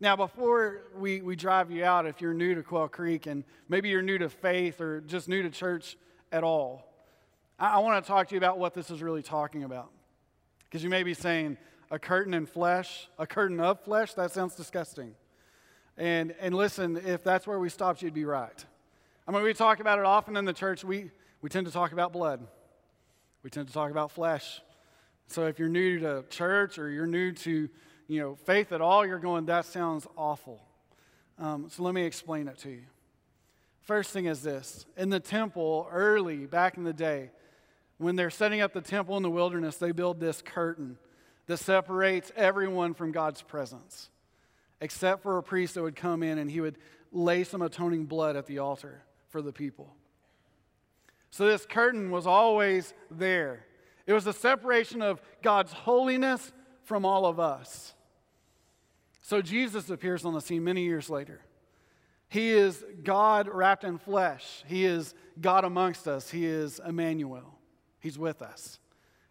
Now, 0.00 0.16
before 0.16 0.82
we, 0.96 1.20
we 1.20 1.36
drive 1.36 1.70
you 1.70 1.84
out, 1.84 2.04
if 2.04 2.20
you're 2.20 2.34
new 2.34 2.54
to 2.56 2.62
Quail 2.62 2.88
Creek 2.88 3.26
and 3.26 3.44
maybe 3.68 3.88
you're 3.88 4.02
new 4.02 4.18
to 4.18 4.28
faith 4.28 4.80
or 4.80 5.00
just 5.00 5.28
new 5.28 5.42
to 5.42 5.50
church 5.50 5.96
at 6.32 6.42
all, 6.42 6.92
I, 7.58 7.76
I 7.76 7.78
want 7.78 8.04
to 8.04 8.08
talk 8.08 8.28
to 8.28 8.34
you 8.34 8.38
about 8.38 8.58
what 8.58 8.74
this 8.74 8.90
is 8.90 9.02
really 9.02 9.22
talking 9.22 9.62
about. 9.62 9.90
Because 10.64 10.82
you 10.82 10.90
may 10.90 11.04
be 11.04 11.14
saying, 11.14 11.56
a 11.92 11.98
curtain 11.98 12.34
in 12.34 12.44
flesh, 12.44 13.08
a 13.20 13.26
curtain 13.26 13.60
of 13.60 13.80
flesh, 13.84 14.14
that 14.14 14.32
sounds 14.32 14.56
disgusting. 14.56 15.14
And, 15.96 16.34
and 16.40 16.56
listen, 16.56 16.96
if 16.96 17.22
that's 17.22 17.46
where 17.46 17.60
we 17.60 17.68
stopped, 17.68 18.02
you'd 18.02 18.14
be 18.14 18.24
right. 18.24 18.64
I 19.28 19.30
mean, 19.30 19.42
we 19.42 19.54
talk 19.54 19.78
about 19.78 20.00
it 20.00 20.04
often 20.04 20.36
in 20.36 20.44
the 20.44 20.52
church. 20.52 20.82
We, 20.82 21.12
we 21.40 21.50
tend 21.50 21.66
to 21.66 21.72
talk 21.72 21.92
about 21.92 22.12
blood, 22.12 22.44
we 23.44 23.50
tend 23.50 23.68
to 23.68 23.72
talk 23.72 23.92
about 23.92 24.10
flesh. 24.10 24.60
So 25.28 25.46
if 25.46 25.58
you're 25.58 25.68
new 25.68 26.00
to 26.00 26.24
church 26.28 26.78
or 26.78 26.90
you're 26.90 27.06
new 27.06 27.32
to 27.32 27.68
you 28.08 28.20
know 28.20 28.34
faith 28.34 28.72
at 28.72 28.80
all, 28.80 29.06
you're 29.06 29.18
going, 29.18 29.46
that 29.46 29.64
sounds 29.64 30.06
awful. 30.16 30.60
Um, 31.38 31.68
so 31.68 31.82
let 31.82 31.94
me 31.94 32.04
explain 32.04 32.48
it 32.48 32.58
to 32.58 32.70
you. 32.70 32.82
First 33.82 34.12
thing 34.12 34.26
is 34.26 34.42
this 34.42 34.86
in 34.96 35.10
the 35.10 35.20
temple, 35.20 35.88
early 35.90 36.46
back 36.46 36.76
in 36.76 36.84
the 36.84 36.92
day, 36.92 37.30
when 37.98 38.16
they're 38.16 38.30
setting 38.30 38.60
up 38.60 38.72
the 38.72 38.80
temple 38.80 39.16
in 39.16 39.22
the 39.22 39.30
wilderness, 39.30 39.76
they 39.76 39.92
build 39.92 40.20
this 40.20 40.42
curtain 40.42 40.98
that 41.46 41.58
separates 41.58 42.32
everyone 42.36 42.94
from 42.94 43.12
God's 43.12 43.42
presence, 43.42 44.08
except 44.80 45.22
for 45.22 45.38
a 45.38 45.42
priest 45.42 45.74
that 45.74 45.82
would 45.82 45.96
come 45.96 46.22
in 46.22 46.38
and 46.38 46.50
he 46.50 46.60
would 46.60 46.78
lay 47.12 47.44
some 47.44 47.62
atoning 47.62 48.06
blood 48.06 48.36
at 48.36 48.46
the 48.46 48.58
altar 48.58 49.02
for 49.28 49.42
the 49.42 49.52
people. 49.52 49.94
So 51.30 51.46
this 51.46 51.66
curtain 51.66 52.10
was 52.10 52.26
always 52.26 52.94
there. 53.10 53.66
It 54.06 54.12
was 54.12 54.24
the 54.24 54.32
separation 54.32 55.02
of 55.02 55.20
God's 55.42 55.72
holiness 55.72 56.52
from 56.84 57.04
all 57.04 57.26
of 57.26 57.40
us. 57.40 57.94
So 59.22 59.40
Jesus 59.40 59.90
appears 59.90 60.24
on 60.24 60.34
the 60.34 60.40
scene 60.40 60.64
many 60.64 60.84
years 60.84 61.08
later. 61.08 61.40
He 62.28 62.50
is 62.50 62.84
God 63.02 63.48
wrapped 63.48 63.84
in 63.84 63.98
flesh. 63.98 64.64
He 64.66 64.84
is 64.84 65.14
God 65.40 65.64
amongst 65.64 66.08
us. 66.08 66.30
He 66.30 66.46
is 66.46 66.80
Emmanuel. 66.86 67.58
He's 68.00 68.18
with 68.18 68.42
us. 68.42 68.78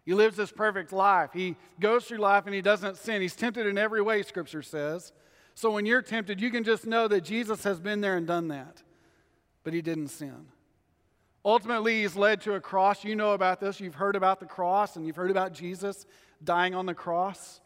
He 0.04 0.14
lives 0.14 0.36
this 0.36 0.52
perfect 0.52 0.92
life. 0.92 1.30
He 1.32 1.56
goes 1.80 2.04
through 2.04 2.18
life 2.18 2.44
and 2.46 2.54
he 2.54 2.60
doesn't 2.60 2.96
sin. 2.96 3.22
He's 3.22 3.36
tempted 3.36 3.66
in 3.66 3.78
every 3.78 4.02
way, 4.02 4.22
Scripture 4.22 4.62
says. 4.62 5.12
So 5.54 5.70
when 5.70 5.86
you're 5.86 6.02
tempted, 6.02 6.40
you 6.40 6.50
can 6.50 6.64
just 6.64 6.86
know 6.86 7.06
that 7.08 7.22
Jesus 7.22 7.64
has 7.64 7.80
been 7.80 8.00
there 8.00 8.16
and 8.16 8.26
done 8.26 8.48
that, 8.48 8.82
but 9.62 9.72
he 9.72 9.80
didn't 9.80 10.08
sin. 10.08 10.46
Ultimately, 11.44 12.02
he's 12.02 12.16
led 12.16 12.40
to 12.42 12.54
a 12.54 12.60
cross. 12.60 13.04
You 13.04 13.16
know 13.16 13.32
about 13.32 13.60
this. 13.60 13.78
You've 13.80 13.94
heard 13.94 14.16
about 14.16 14.40
the 14.40 14.46
cross 14.46 14.96
and 14.96 15.06
you've 15.06 15.16
heard 15.16 15.30
about 15.30 15.52
Jesus 15.52 16.06
dying 16.42 16.74
on 16.74 16.86
the 16.86 16.94
cross. 16.94 17.60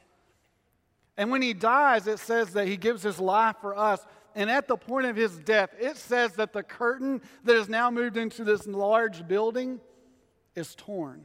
And 1.17 1.31
when 1.31 1.43
he 1.43 1.53
dies, 1.53 2.07
it 2.07 2.21
says 2.21 2.53
that 2.53 2.69
he 2.69 2.77
gives 2.77 3.03
his 3.03 3.19
life 3.19 3.57
for 3.61 3.77
us. 3.77 4.05
And 4.35 4.49
at 4.49 4.69
the 4.69 4.77
point 4.77 5.07
of 5.07 5.17
his 5.17 5.37
death, 5.39 5.71
it 5.81 5.97
says 5.97 6.35
that 6.35 6.53
the 6.53 6.63
curtain 6.63 7.21
that 7.45 7.57
has 7.57 7.69
now 7.69 7.91
moved 7.91 8.17
into 8.17 8.45
this 8.45 8.67
large 8.67 9.27
building 9.27 9.81
is 10.55 10.77
torn. 10.77 11.25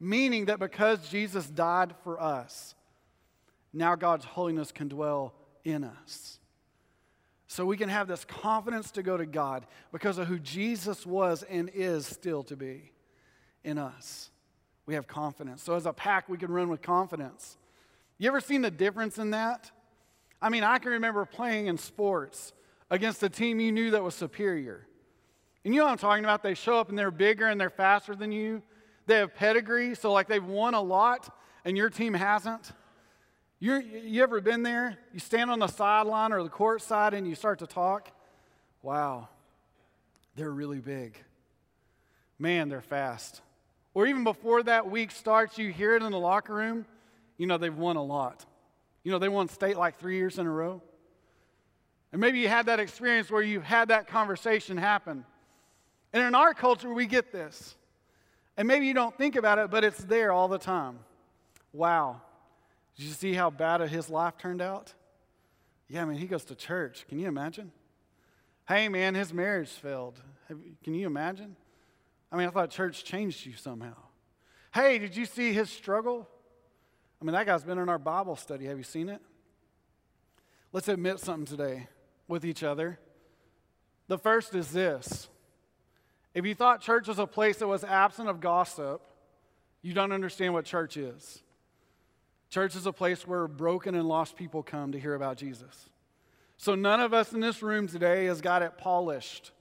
Meaning 0.00 0.46
that 0.46 0.58
because 0.58 1.08
Jesus 1.08 1.46
died 1.46 1.94
for 2.02 2.20
us, 2.20 2.74
now 3.72 3.94
God's 3.94 4.24
holiness 4.24 4.72
can 4.72 4.88
dwell 4.88 5.34
in 5.64 5.84
us. 5.84 6.39
So 7.50 7.66
we 7.66 7.76
can 7.76 7.88
have 7.88 8.06
this 8.06 8.24
confidence 8.24 8.92
to 8.92 9.02
go 9.02 9.16
to 9.16 9.26
God 9.26 9.66
because 9.90 10.18
of 10.18 10.28
who 10.28 10.38
Jesus 10.38 11.04
was 11.04 11.42
and 11.42 11.68
is 11.74 12.06
still 12.06 12.44
to 12.44 12.54
be 12.54 12.92
in 13.64 13.76
us. 13.76 14.30
We 14.86 14.94
have 14.94 15.08
confidence. 15.08 15.60
So 15.60 15.74
as 15.74 15.84
a 15.84 15.92
pack, 15.92 16.28
we 16.28 16.38
can 16.38 16.52
run 16.52 16.68
with 16.68 16.80
confidence. 16.80 17.58
You 18.18 18.28
ever 18.28 18.40
seen 18.40 18.62
the 18.62 18.70
difference 18.70 19.18
in 19.18 19.30
that? 19.30 19.68
I 20.40 20.48
mean, 20.48 20.62
I 20.62 20.78
can 20.78 20.92
remember 20.92 21.24
playing 21.24 21.66
in 21.66 21.76
sports 21.76 22.52
against 22.88 23.20
a 23.24 23.28
team 23.28 23.58
you 23.58 23.72
knew 23.72 23.90
that 23.90 24.04
was 24.04 24.14
superior. 24.14 24.86
And 25.64 25.74
you 25.74 25.80
know 25.80 25.86
what 25.86 25.90
I'm 25.90 25.98
talking 25.98 26.24
about? 26.24 26.44
They 26.44 26.54
show 26.54 26.78
up 26.78 26.88
and 26.88 26.96
they're 26.96 27.10
bigger 27.10 27.48
and 27.48 27.60
they're 27.60 27.68
faster 27.68 28.14
than 28.14 28.30
you. 28.30 28.62
They 29.06 29.16
have 29.16 29.34
pedigree, 29.34 29.96
so 29.96 30.12
like 30.12 30.28
they've 30.28 30.44
won 30.44 30.74
a 30.74 30.80
lot 30.80 31.36
and 31.64 31.76
your 31.76 31.90
team 31.90 32.14
hasn't. 32.14 32.70
You 33.60 33.76
you 33.76 34.22
ever 34.22 34.40
been 34.40 34.62
there? 34.62 34.98
You 35.12 35.20
stand 35.20 35.50
on 35.50 35.58
the 35.58 35.66
sideline 35.66 36.32
or 36.32 36.42
the 36.42 36.48
court 36.48 36.82
side 36.82 37.14
and 37.14 37.26
you 37.26 37.34
start 37.34 37.58
to 37.60 37.66
talk. 37.66 38.10
Wow, 38.82 39.28
they're 40.34 40.50
really 40.50 40.80
big. 40.80 41.16
Man, 42.38 42.70
they're 42.70 42.80
fast. 42.80 43.42
Or 43.92 44.06
even 44.06 44.24
before 44.24 44.62
that 44.62 44.90
week 44.90 45.10
starts, 45.10 45.58
you 45.58 45.70
hear 45.70 45.94
it 45.94 46.02
in 46.02 46.10
the 46.10 46.18
locker 46.18 46.54
room. 46.54 46.86
You 47.36 47.46
know, 47.46 47.58
they've 47.58 47.76
won 47.76 47.96
a 47.96 48.02
lot. 48.02 48.46
You 49.02 49.12
know, 49.12 49.18
they 49.18 49.28
won 49.28 49.48
state 49.48 49.76
like 49.76 49.98
three 49.98 50.16
years 50.16 50.38
in 50.38 50.46
a 50.46 50.50
row. 50.50 50.82
And 52.12 52.20
maybe 52.20 52.40
you 52.40 52.48
had 52.48 52.66
that 52.66 52.80
experience 52.80 53.30
where 53.30 53.42
you've 53.42 53.64
had 53.64 53.88
that 53.88 54.06
conversation 54.06 54.76
happen. 54.76 55.24
And 56.12 56.22
in 56.22 56.34
our 56.34 56.54
culture, 56.54 56.92
we 56.92 57.06
get 57.06 57.32
this. 57.32 57.76
And 58.56 58.66
maybe 58.66 58.86
you 58.86 58.94
don't 58.94 59.16
think 59.16 59.36
about 59.36 59.58
it, 59.58 59.70
but 59.70 59.84
it's 59.84 60.02
there 60.04 60.32
all 60.32 60.48
the 60.48 60.58
time. 60.58 60.98
Wow. 61.72 62.20
Did 62.96 63.06
you 63.06 63.12
see 63.12 63.34
how 63.34 63.50
bad 63.50 63.80
his 63.82 64.08
life 64.10 64.36
turned 64.38 64.62
out? 64.62 64.94
Yeah, 65.88 66.02
I 66.02 66.04
mean, 66.04 66.18
he 66.18 66.26
goes 66.26 66.44
to 66.44 66.54
church. 66.54 67.06
Can 67.08 67.18
you 67.18 67.28
imagine? 67.28 67.72
Hey, 68.68 68.88
man, 68.88 69.14
his 69.14 69.32
marriage 69.32 69.70
failed. 69.70 70.20
Can 70.84 70.94
you 70.94 71.06
imagine? 71.06 71.56
I 72.30 72.36
mean, 72.36 72.46
I 72.46 72.50
thought 72.50 72.70
church 72.70 73.04
changed 73.04 73.44
you 73.44 73.54
somehow. 73.54 73.96
Hey, 74.72 74.98
did 74.98 75.16
you 75.16 75.26
see 75.26 75.52
his 75.52 75.68
struggle? 75.68 76.28
I 77.20 77.24
mean, 77.24 77.32
that 77.32 77.46
guy's 77.46 77.64
been 77.64 77.78
in 77.78 77.88
our 77.88 77.98
Bible 77.98 78.36
study. 78.36 78.66
Have 78.66 78.78
you 78.78 78.84
seen 78.84 79.08
it? 79.08 79.20
Let's 80.72 80.86
admit 80.86 81.18
something 81.18 81.46
today 81.46 81.88
with 82.28 82.44
each 82.44 82.62
other. 82.62 82.98
The 84.06 84.18
first 84.18 84.54
is 84.54 84.70
this 84.70 85.28
if 86.34 86.46
you 86.46 86.54
thought 86.54 86.80
church 86.80 87.08
was 87.08 87.18
a 87.18 87.26
place 87.26 87.58
that 87.58 87.66
was 87.66 87.82
absent 87.82 88.28
of 88.28 88.40
gossip, 88.40 89.02
you 89.82 89.92
don't 89.92 90.12
understand 90.12 90.54
what 90.54 90.64
church 90.64 90.96
is. 90.96 91.42
Church 92.50 92.74
is 92.74 92.84
a 92.84 92.92
place 92.92 93.26
where 93.26 93.46
broken 93.46 93.94
and 93.94 94.08
lost 94.08 94.36
people 94.36 94.62
come 94.62 94.92
to 94.92 94.98
hear 94.98 95.14
about 95.14 95.36
Jesus. 95.36 95.88
So 96.56 96.74
none 96.74 97.00
of 97.00 97.14
us 97.14 97.32
in 97.32 97.40
this 97.40 97.62
room 97.62 97.86
today 97.86 98.26
has 98.26 98.40
got 98.40 98.62
it 98.62 98.76
polished. 98.76 99.52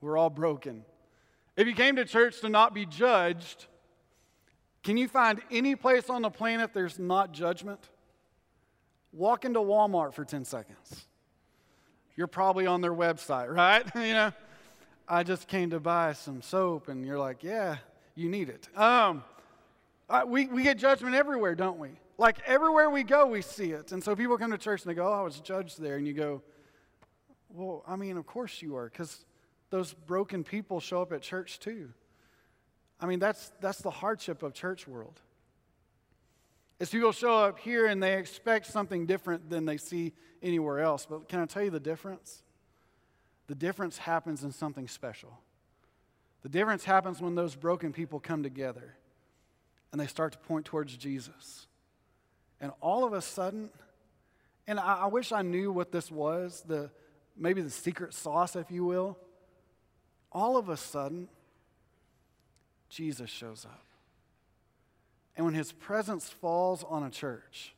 We're 0.00 0.16
all 0.16 0.30
broken. 0.30 0.84
If 1.56 1.68
you 1.68 1.74
came 1.74 1.96
to 1.96 2.04
church 2.06 2.40
to 2.40 2.48
not 2.48 2.72
be 2.72 2.86
judged, 2.86 3.66
can 4.82 4.96
you 4.96 5.06
find 5.06 5.42
any 5.50 5.76
place 5.76 6.08
on 6.08 6.22
the 6.22 6.30
planet 6.30 6.72
there's 6.72 6.98
not 6.98 7.32
judgment? 7.32 7.90
Walk 9.12 9.44
into 9.44 9.60
Walmart 9.60 10.14
for 10.14 10.24
10 10.24 10.46
seconds. 10.46 11.06
You're 12.16 12.26
probably 12.26 12.66
on 12.66 12.80
their 12.80 12.94
website, 12.94 13.48
right? 13.54 13.84
you 13.94 14.14
know, 14.14 14.32
I 15.06 15.24
just 15.24 15.46
came 15.46 15.70
to 15.70 15.80
buy 15.80 16.14
some 16.14 16.40
soap, 16.40 16.88
and 16.88 17.04
you're 17.04 17.18
like, 17.18 17.42
yeah, 17.42 17.76
you 18.14 18.30
need 18.30 18.48
it. 18.48 18.68
Um, 18.78 19.24
we, 20.26 20.46
we 20.46 20.62
get 20.62 20.78
judgment 20.78 21.14
everywhere, 21.14 21.54
don't 21.54 21.78
we? 21.78 21.90
Like 22.20 22.36
everywhere 22.46 22.90
we 22.90 23.02
go, 23.02 23.26
we 23.26 23.40
see 23.40 23.70
it. 23.70 23.92
And 23.92 24.04
so 24.04 24.14
people 24.14 24.36
come 24.36 24.50
to 24.50 24.58
church 24.58 24.82
and 24.82 24.90
they 24.90 24.94
go, 24.94 25.08
oh, 25.08 25.12
I 25.20 25.22
was 25.22 25.40
judged 25.40 25.80
there. 25.80 25.96
And 25.96 26.06
you 26.06 26.12
go, 26.12 26.42
well, 27.48 27.82
I 27.88 27.96
mean, 27.96 28.18
of 28.18 28.26
course 28.26 28.60
you 28.60 28.76
are, 28.76 28.90
because 28.90 29.24
those 29.70 29.94
broken 29.94 30.44
people 30.44 30.80
show 30.80 31.00
up 31.00 31.14
at 31.14 31.22
church 31.22 31.60
too. 31.60 31.94
I 33.00 33.06
mean, 33.06 33.20
that's, 33.20 33.50
that's 33.62 33.80
the 33.80 33.90
hardship 33.90 34.42
of 34.42 34.52
church 34.52 34.86
world. 34.86 35.18
Is 36.78 36.90
people 36.90 37.12
show 37.12 37.38
up 37.38 37.58
here 37.58 37.86
and 37.86 38.02
they 38.02 38.18
expect 38.18 38.66
something 38.66 39.06
different 39.06 39.48
than 39.48 39.64
they 39.64 39.78
see 39.78 40.12
anywhere 40.42 40.80
else. 40.80 41.06
But 41.08 41.26
can 41.26 41.40
I 41.40 41.46
tell 41.46 41.62
you 41.62 41.70
the 41.70 41.80
difference? 41.80 42.42
The 43.46 43.54
difference 43.54 43.96
happens 43.96 44.44
in 44.44 44.52
something 44.52 44.88
special. 44.88 45.40
The 46.42 46.50
difference 46.50 46.84
happens 46.84 47.22
when 47.22 47.34
those 47.34 47.54
broken 47.54 47.94
people 47.94 48.20
come 48.20 48.42
together 48.42 48.96
and 49.90 49.98
they 49.98 50.06
start 50.06 50.32
to 50.32 50.38
point 50.38 50.66
towards 50.66 50.94
Jesus. 50.98 51.66
And 52.60 52.72
all 52.80 53.04
of 53.04 53.12
a 53.12 53.22
sudden, 53.22 53.70
and 54.66 54.78
I, 54.78 55.02
I 55.02 55.06
wish 55.06 55.32
I 55.32 55.42
knew 55.42 55.72
what 55.72 55.92
this 55.92 56.10
was, 56.10 56.62
the 56.66 56.90
maybe 57.36 57.62
the 57.62 57.70
secret 57.70 58.14
sauce, 58.14 58.54
if 58.54 58.70
you 58.70 58.84
will. 58.84 59.18
All 60.30 60.56
of 60.56 60.68
a 60.68 60.76
sudden, 60.76 61.28
Jesus 62.88 63.30
shows 63.30 63.64
up. 63.64 63.84
And 65.36 65.46
when 65.46 65.54
his 65.54 65.72
presence 65.72 66.28
falls 66.28 66.84
on 66.84 67.02
a 67.02 67.10
church, 67.10 67.74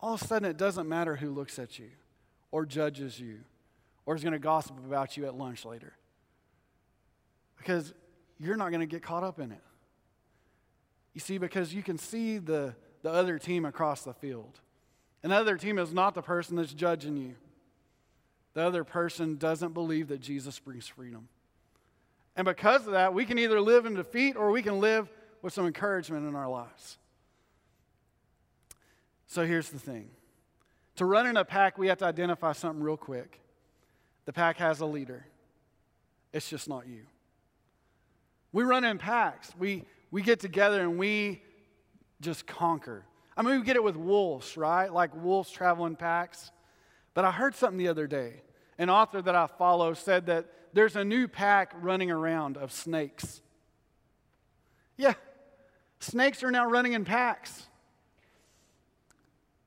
all 0.00 0.14
of 0.14 0.22
a 0.22 0.26
sudden 0.26 0.48
it 0.48 0.56
doesn't 0.56 0.88
matter 0.88 1.16
who 1.16 1.30
looks 1.30 1.58
at 1.58 1.78
you 1.78 1.90
or 2.50 2.66
judges 2.66 3.18
you 3.18 3.40
or 4.04 4.14
is 4.14 4.22
going 4.22 4.32
to 4.32 4.38
gossip 4.38 4.76
about 4.78 5.16
you 5.16 5.26
at 5.26 5.34
lunch 5.34 5.64
later. 5.64 5.94
Because 7.56 7.94
you're 8.38 8.56
not 8.56 8.70
going 8.70 8.80
to 8.80 8.86
get 8.86 9.02
caught 9.02 9.22
up 9.22 9.38
in 9.38 9.52
it. 9.52 9.62
You 11.14 11.20
see, 11.20 11.38
because 11.38 11.74
you 11.74 11.82
can 11.82 11.98
see 11.98 12.38
the, 12.38 12.74
the 13.02 13.10
other 13.10 13.38
team 13.38 13.64
across 13.64 14.02
the 14.02 14.14
field. 14.14 14.60
And 15.22 15.32
the 15.32 15.36
other 15.36 15.56
team 15.56 15.78
is 15.78 15.92
not 15.92 16.14
the 16.14 16.22
person 16.22 16.56
that's 16.56 16.72
judging 16.72 17.16
you. 17.16 17.34
The 18.54 18.62
other 18.62 18.84
person 18.84 19.36
doesn't 19.36 19.74
believe 19.74 20.08
that 20.08 20.20
Jesus 20.20 20.58
brings 20.58 20.86
freedom. 20.86 21.28
And 22.36 22.44
because 22.44 22.86
of 22.86 22.92
that, 22.92 23.14
we 23.14 23.24
can 23.24 23.38
either 23.38 23.60
live 23.60 23.86
in 23.86 23.94
defeat 23.94 24.36
or 24.36 24.50
we 24.50 24.62
can 24.62 24.80
live 24.80 25.08
with 25.42 25.52
some 25.52 25.66
encouragement 25.66 26.28
in 26.28 26.34
our 26.34 26.48
lives. 26.48 26.98
So 29.26 29.46
here's 29.46 29.70
the 29.70 29.78
thing 29.78 30.10
to 30.96 31.04
run 31.04 31.26
in 31.26 31.36
a 31.36 31.44
pack, 31.44 31.78
we 31.78 31.86
have 31.86 31.98
to 31.98 32.04
identify 32.04 32.52
something 32.52 32.82
real 32.82 32.96
quick. 32.96 33.40
The 34.26 34.32
pack 34.32 34.58
has 34.58 34.80
a 34.80 34.86
leader, 34.86 35.24
it's 36.32 36.48
just 36.48 36.68
not 36.68 36.86
you. 36.86 37.02
We 38.52 38.64
run 38.64 38.84
in 38.84 38.98
packs, 38.98 39.52
we, 39.58 39.84
we 40.10 40.22
get 40.22 40.40
together 40.40 40.80
and 40.80 40.98
we 40.98 41.42
just 42.20 42.46
conquer. 42.46 43.04
I 43.36 43.42
mean, 43.42 43.58
we 43.58 43.64
get 43.64 43.76
it 43.76 43.84
with 43.84 43.96
wolves, 43.96 44.56
right? 44.56 44.92
Like 44.92 45.14
wolves 45.14 45.50
travel 45.50 45.86
in 45.86 45.96
packs. 45.96 46.50
But 47.14 47.24
I 47.24 47.30
heard 47.30 47.54
something 47.54 47.78
the 47.78 47.88
other 47.88 48.06
day. 48.06 48.42
An 48.78 48.90
author 48.90 49.20
that 49.22 49.34
I 49.34 49.46
follow 49.46 49.94
said 49.94 50.26
that 50.26 50.46
there's 50.72 50.96
a 50.96 51.04
new 51.04 51.28
pack 51.28 51.72
running 51.80 52.10
around 52.10 52.56
of 52.56 52.72
snakes. 52.72 53.40
Yeah, 54.96 55.14
snakes 55.98 56.42
are 56.42 56.50
now 56.50 56.66
running 56.66 56.92
in 56.92 57.04
packs. 57.04 57.66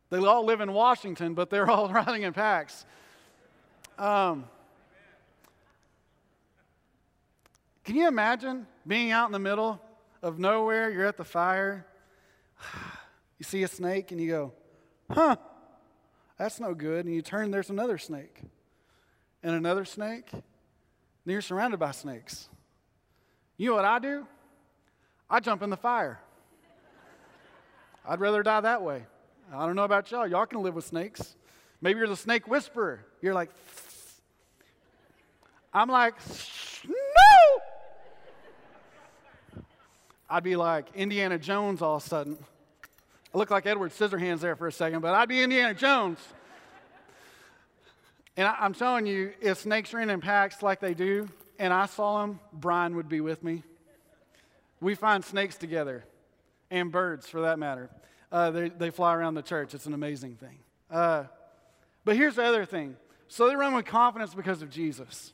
They 0.10 0.20
all 0.20 0.46
live 0.46 0.62
in 0.62 0.74
Washington, 0.74 1.34
but 1.34 1.50
they're 1.50 1.70
all 1.70 1.90
running 1.94 2.24
in 2.24 2.34
packs. 2.34 2.86
Um, 3.98 4.46
can 7.84 7.96
you 7.96 8.08
imagine 8.08 8.68
being 8.88 9.12
out 9.12 9.28
in 9.28 9.32
the 9.32 9.40
middle 9.40 9.82
of 10.22 10.40
nowhere? 10.40 10.90
You're 10.92 11.06
at 11.06 11.18
the 11.18 11.24
fire, 11.24 11.86
you 13.40 13.44
see 13.44 13.64
a 13.64 13.68
snake, 13.68 14.12
and 14.12 14.22
you 14.22 14.30
go, 14.30 14.54
huh, 15.12 15.36
that's 16.38 16.60
no 16.60 16.74
good. 16.74 17.06
And 17.06 17.14
you 17.14 17.22
turn, 17.22 17.52
there's 17.52 17.70
another 17.70 17.98
snake, 17.98 18.42
and 19.42 19.56
another 19.56 19.86
snake, 19.86 20.30
then 20.32 20.42
you're 21.26 21.42
surrounded 21.42 21.80
by 21.80 21.92
snakes. 21.92 22.50
You 23.58 23.70
know 23.70 23.76
what 23.76 23.86
I 23.86 24.00
do? 24.00 24.28
I 25.30 25.40
jump 25.40 25.62
in 25.62 25.70
the 25.70 25.78
fire. 25.78 26.20
I'd 28.08 28.20
rather 28.20 28.44
die 28.44 28.62
that 28.62 28.82
way. 28.82 29.04
I 29.54 29.66
don't 29.66 29.76
know 29.76 29.84
about 29.84 30.12
y'all. 30.12 30.28
Y'all 30.28 30.46
can 30.46 30.62
live 30.64 30.76
with 30.76 30.86
snakes. 30.86 31.36
Maybe 31.82 32.00
you're 32.00 32.08
the 32.08 32.16
snake 32.16 32.48
whisperer. 32.48 33.06
You're 33.22 33.34
like, 33.34 33.50
I'm 35.74 35.90
like, 35.90 36.16
no! 36.88 37.62
I'd 40.30 40.44
be 40.44 40.56
like 40.56 40.88
Indiana 40.96 41.38
Jones 41.38 41.82
all 41.82 41.98
of 41.98 42.06
a 42.06 42.08
sudden. 42.08 42.38
I 43.34 43.38
look 43.38 43.50
like 43.50 43.66
Edward 43.66 43.92
Scissorhands 43.92 44.42
there 44.42 44.56
for 44.56 44.68
a 44.68 44.72
second, 44.72 45.02
but 45.02 45.16
I'd 45.16 45.28
be 45.28 45.42
Indiana 45.42 45.74
Jones. 45.74 46.20
And 48.38 48.48
I, 48.48 48.66
am 48.66 48.74
telling 48.74 49.08
you, 49.08 49.34
if 49.42 49.60
snakes 49.60 49.94
ran 49.94 50.10
in 50.12 50.22
packs 50.22 50.62
like 50.62 50.80
they 50.80 50.94
do, 50.94 51.28
and 51.58 51.74
I 51.74 51.88
saw 51.88 52.22
them, 52.22 52.40
Brian 52.52 52.96
would 52.96 53.10
be 53.10 53.22
with 53.22 53.44
me. 53.44 53.64
We 54.82 54.94
find 54.94 55.24
snakes 55.24 55.56
together, 55.56 56.04
and 56.70 56.92
birds 56.92 57.28
for 57.28 57.42
that 57.42 57.58
matter. 57.58 57.90
Uh, 58.32 58.52
they, 58.52 58.70
they 58.70 58.90
fly 58.92 59.16
around 59.16 59.34
the 59.34 59.42
church. 59.42 59.74
It's 59.74 59.86
an 59.86 59.94
amazing 59.94 60.36
thing. 60.36 60.60
Uh, 60.92 61.24
but 62.06 62.16
here's 62.16 62.36
the 62.36 62.44
other 62.44 62.66
thing. 62.66 62.96
So 63.28 63.48
they 63.48 63.56
run 63.56 63.74
with 63.74 63.86
confidence 63.86 64.36
because 64.36 64.62
of 64.62 64.70
Jesus. 64.70 65.34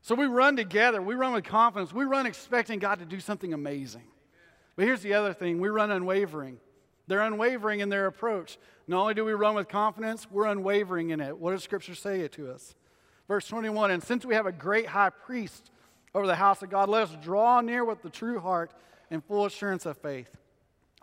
So 0.00 0.14
we 0.14 0.26
run 0.26 0.56
together. 0.56 1.02
We 1.02 1.14
run 1.14 1.34
with 1.34 1.44
confidence. 1.44 1.92
We 1.92 2.04
run 2.04 2.26
expecting 2.26 2.78
God 2.78 2.98
to 3.00 3.04
do 3.04 3.20
something 3.20 3.52
amazing. 3.52 4.04
But 4.76 4.86
here's 4.86 5.02
the 5.02 5.14
other 5.14 5.34
thing 5.34 5.60
we 5.60 5.68
run 5.68 5.90
unwavering. 5.90 6.58
They're 7.06 7.20
unwavering 7.20 7.80
in 7.80 7.88
their 7.88 8.06
approach. 8.06 8.58
Not 8.86 9.00
only 9.00 9.14
do 9.14 9.24
we 9.24 9.32
run 9.32 9.54
with 9.54 9.68
confidence, 9.68 10.26
we're 10.30 10.46
unwavering 10.46 11.10
in 11.10 11.20
it. 11.20 11.36
What 11.36 11.52
does 11.52 11.62
Scripture 11.62 11.94
say 11.94 12.26
to 12.28 12.50
us? 12.50 12.74
Verse 13.28 13.46
21 13.48 13.90
And 13.90 14.02
since 14.02 14.24
we 14.24 14.34
have 14.34 14.46
a 14.46 14.52
great 14.52 14.86
high 14.86 15.10
priest 15.10 15.70
over 16.14 16.26
the 16.26 16.34
house 16.34 16.62
of 16.62 16.70
God, 16.70 16.88
let 16.88 17.02
us 17.02 17.16
draw 17.22 17.60
near 17.60 17.84
with 17.84 18.02
the 18.02 18.10
true 18.10 18.40
heart 18.40 18.72
and 19.10 19.24
full 19.24 19.44
assurance 19.44 19.86
of 19.86 19.98
faith. 19.98 20.30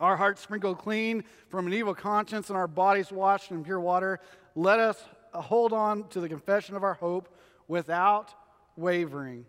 Our 0.00 0.16
hearts 0.16 0.40
sprinkled 0.40 0.78
clean 0.78 1.22
from 1.48 1.66
an 1.66 1.72
evil 1.72 1.94
conscience 1.94 2.48
and 2.48 2.56
our 2.56 2.66
bodies 2.66 3.12
washed 3.12 3.50
in 3.50 3.62
pure 3.62 3.80
water. 3.80 4.18
Let 4.56 4.80
us 4.80 5.02
hold 5.32 5.72
on 5.72 6.08
to 6.08 6.20
the 6.20 6.28
confession 6.28 6.74
of 6.74 6.82
our 6.82 6.94
hope 6.94 7.28
without 7.68 8.34
wavering, 8.76 9.46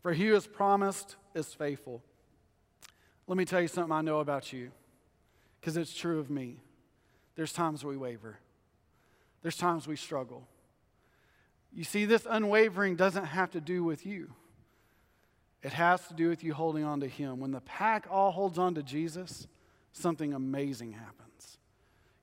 for 0.00 0.12
he 0.12 0.28
who 0.28 0.34
has 0.34 0.46
promised 0.46 1.16
is 1.34 1.52
faithful. 1.52 2.02
Let 3.26 3.36
me 3.36 3.44
tell 3.44 3.60
you 3.60 3.68
something 3.68 3.92
I 3.92 4.00
know 4.00 4.20
about 4.20 4.52
you 4.52 4.70
because 5.60 5.76
it's 5.76 5.94
true 5.94 6.18
of 6.18 6.30
me. 6.30 6.60
There's 7.36 7.52
times 7.52 7.84
we 7.84 7.96
waver, 7.96 8.38
there's 9.42 9.56
times 9.56 9.86
we 9.86 9.96
struggle. 9.96 10.46
You 11.72 11.84
see, 11.84 12.04
this 12.04 12.26
unwavering 12.28 12.96
doesn't 12.96 13.26
have 13.26 13.52
to 13.52 13.60
do 13.60 13.84
with 13.84 14.04
you. 14.04 14.32
It 15.62 15.72
has 15.72 16.06
to 16.08 16.14
do 16.14 16.28
with 16.28 16.42
you 16.42 16.52
holding 16.52 16.84
on 16.84 17.00
to 17.00 17.06
Him. 17.06 17.38
When 17.38 17.52
the 17.52 17.60
pack 17.60 18.06
all 18.10 18.32
holds 18.32 18.58
on 18.58 18.74
to 18.74 18.82
Jesus, 18.82 19.46
something 19.92 20.32
amazing 20.32 20.92
happens. 20.92 21.58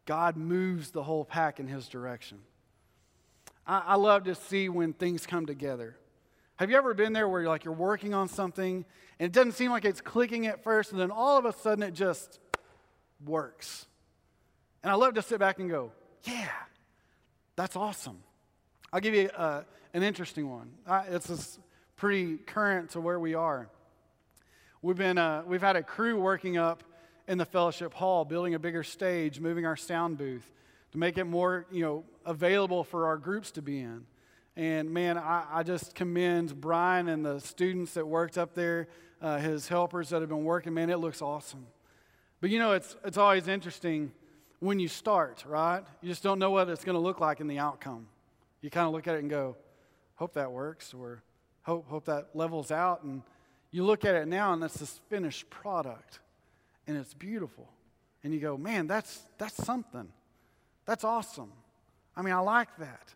God 0.05 0.35
moves 0.35 0.91
the 0.91 1.03
whole 1.03 1.23
pack 1.23 1.59
in 1.59 1.67
His 1.67 1.87
direction. 1.87 2.39
I, 3.65 3.83
I 3.87 3.95
love 3.95 4.23
to 4.25 4.35
see 4.35 4.69
when 4.69 4.93
things 4.93 5.25
come 5.25 5.45
together. 5.45 5.97
Have 6.57 6.71
you 6.71 6.77
ever 6.77 6.93
been 6.93 7.13
there 7.13 7.29
where 7.29 7.41
you're 7.41 7.49
like 7.49 7.63
you're 7.63 7.73
working 7.73 8.13
on 8.13 8.27
something 8.27 8.83
and 9.19 9.27
it 9.27 9.31
doesn't 9.31 9.51
seem 9.53 9.71
like 9.71 9.85
it's 9.85 10.01
clicking 10.01 10.47
at 10.47 10.63
first, 10.63 10.91
and 10.91 10.99
then 10.99 11.11
all 11.11 11.37
of 11.37 11.45
a 11.45 11.53
sudden 11.53 11.83
it 11.83 11.93
just 11.93 12.39
works. 13.25 13.85
And 14.83 14.91
I 14.91 14.95
love 14.95 15.15
to 15.15 15.21
sit 15.21 15.39
back 15.39 15.59
and 15.59 15.69
go, 15.69 15.91
yeah, 16.23 16.49
that's 17.55 17.75
awesome. 17.75 18.19
I'll 18.93 19.01
give 19.01 19.13
you 19.13 19.29
uh, 19.35 19.63
an 19.93 20.03
interesting 20.03 20.49
one. 20.49 20.71
Uh, 20.85 21.03
it's 21.09 21.59
pretty 21.95 22.37
current 22.37 22.91
to 22.91 23.01
where 23.01 23.19
we 23.19 23.33
are. 23.33 23.69
We've, 24.81 24.95
been, 24.95 25.17
uh, 25.17 25.43
we've 25.45 25.61
had 25.61 25.75
a 25.75 25.83
crew 25.83 26.19
working 26.19 26.57
up 26.57 26.83
in 27.27 27.37
the 27.37 27.45
fellowship 27.45 27.93
hall, 27.93 28.23
building 28.23 28.53
a 28.53 28.59
bigger 28.59 28.83
stage, 28.83 29.39
moving 29.39 29.65
our 29.65 29.75
sound 29.75 30.17
booth 30.17 30.49
to 30.91 30.97
make 30.97 31.17
it 31.17 31.25
more 31.25 31.65
you 31.71 31.81
know, 31.81 32.03
available 32.25 32.83
for 32.83 33.07
our 33.07 33.17
groups 33.17 33.51
to 33.51 33.61
be 33.61 33.79
in. 33.79 34.05
And 34.55 34.91
man, 34.91 35.17
I, 35.17 35.45
I 35.51 35.63
just 35.63 35.93
commend 35.93 36.59
Brian 36.59 37.09
and 37.09 37.25
the 37.25 37.39
students 37.39 37.93
that 37.93 38.07
worked 38.07 38.37
up 38.37 38.53
there, 38.53 38.87
uh, 39.21 39.37
his 39.39 39.67
helpers 39.67 40.09
that 40.09 40.21
have 40.21 40.29
been 40.29 40.45
working. 40.45 40.73
Man, 40.73 40.89
it 40.89 40.97
looks 40.97 41.21
awesome. 41.21 41.67
But 42.39 42.49
you 42.49 42.59
know, 42.59 42.73
it's, 42.73 42.95
it's 43.03 43.17
always 43.17 43.47
interesting 43.47 44.11
when 44.59 44.79
you 44.79 44.87
start, 44.87 45.43
right? 45.47 45.83
You 46.01 46.09
just 46.09 46.23
don't 46.23 46.39
know 46.39 46.51
what 46.51 46.69
it's 46.69 46.83
going 46.83 46.95
to 46.95 47.01
look 47.01 47.19
like 47.19 47.39
in 47.39 47.47
the 47.47 47.59
outcome. 47.59 48.07
You 48.61 48.69
kind 48.69 48.87
of 48.87 48.93
look 48.93 49.07
at 49.07 49.15
it 49.15 49.19
and 49.19 49.29
go, 49.29 49.55
hope 50.15 50.33
that 50.33 50.51
works, 50.51 50.93
or 50.93 51.21
hope, 51.63 51.87
hope 51.87 52.05
that 52.05 52.29
levels 52.33 52.71
out. 52.71 53.03
And 53.03 53.21
you 53.71 53.83
look 53.83 54.05
at 54.05 54.15
it 54.15 54.27
now, 54.27 54.53
and 54.53 54.61
that's 54.61 54.77
this 54.77 54.99
finished 55.09 55.49
product, 55.49 56.19
and 56.87 56.97
it's 56.97 57.13
beautiful. 57.13 57.67
And 58.23 58.33
you 58.33 58.39
go, 58.39 58.57
man, 58.57 58.87
that's, 58.87 59.21
that's 59.37 59.55
something. 59.63 60.07
That's 60.85 61.03
awesome. 61.03 61.51
I 62.15 62.21
mean, 62.21 62.33
I 62.33 62.39
like 62.39 62.75
that. 62.77 63.13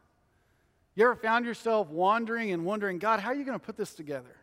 You 0.96 1.06
ever 1.06 1.16
found 1.16 1.46
yourself 1.46 1.90
wandering 1.90 2.52
and 2.52 2.66
wondering, 2.66 3.00
God, 3.00 3.20
how 3.20 3.30
are 3.30 3.36
you 3.36 3.46
going 3.46 3.60
to 3.60 3.66
put 3.66 3.78
this 3.78 3.94
together? 3.94 4.36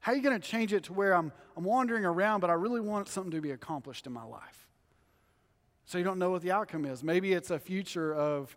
How 0.00 0.12
are 0.12 0.16
you 0.16 0.22
going 0.22 0.40
to 0.40 0.46
change 0.46 0.72
it 0.72 0.84
to 0.84 0.92
where 0.92 1.14
I'm, 1.14 1.32
I'm 1.56 1.64
wandering 1.64 2.04
around, 2.04 2.40
but 2.40 2.50
I 2.50 2.54
really 2.54 2.80
want 2.80 3.08
something 3.08 3.32
to 3.32 3.40
be 3.40 3.50
accomplished 3.50 4.06
in 4.06 4.12
my 4.12 4.24
life? 4.24 4.68
So 5.84 5.98
you 5.98 6.04
don't 6.04 6.18
know 6.18 6.30
what 6.30 6.42
the 6.42 6.50
outcome 6.50 6.84
is. 6.84 7.02
Maybe 7.02 7.32
it's 7.32 7.50
a 7.50 7.58
future 7.58 8.14
of, 8.14 8.56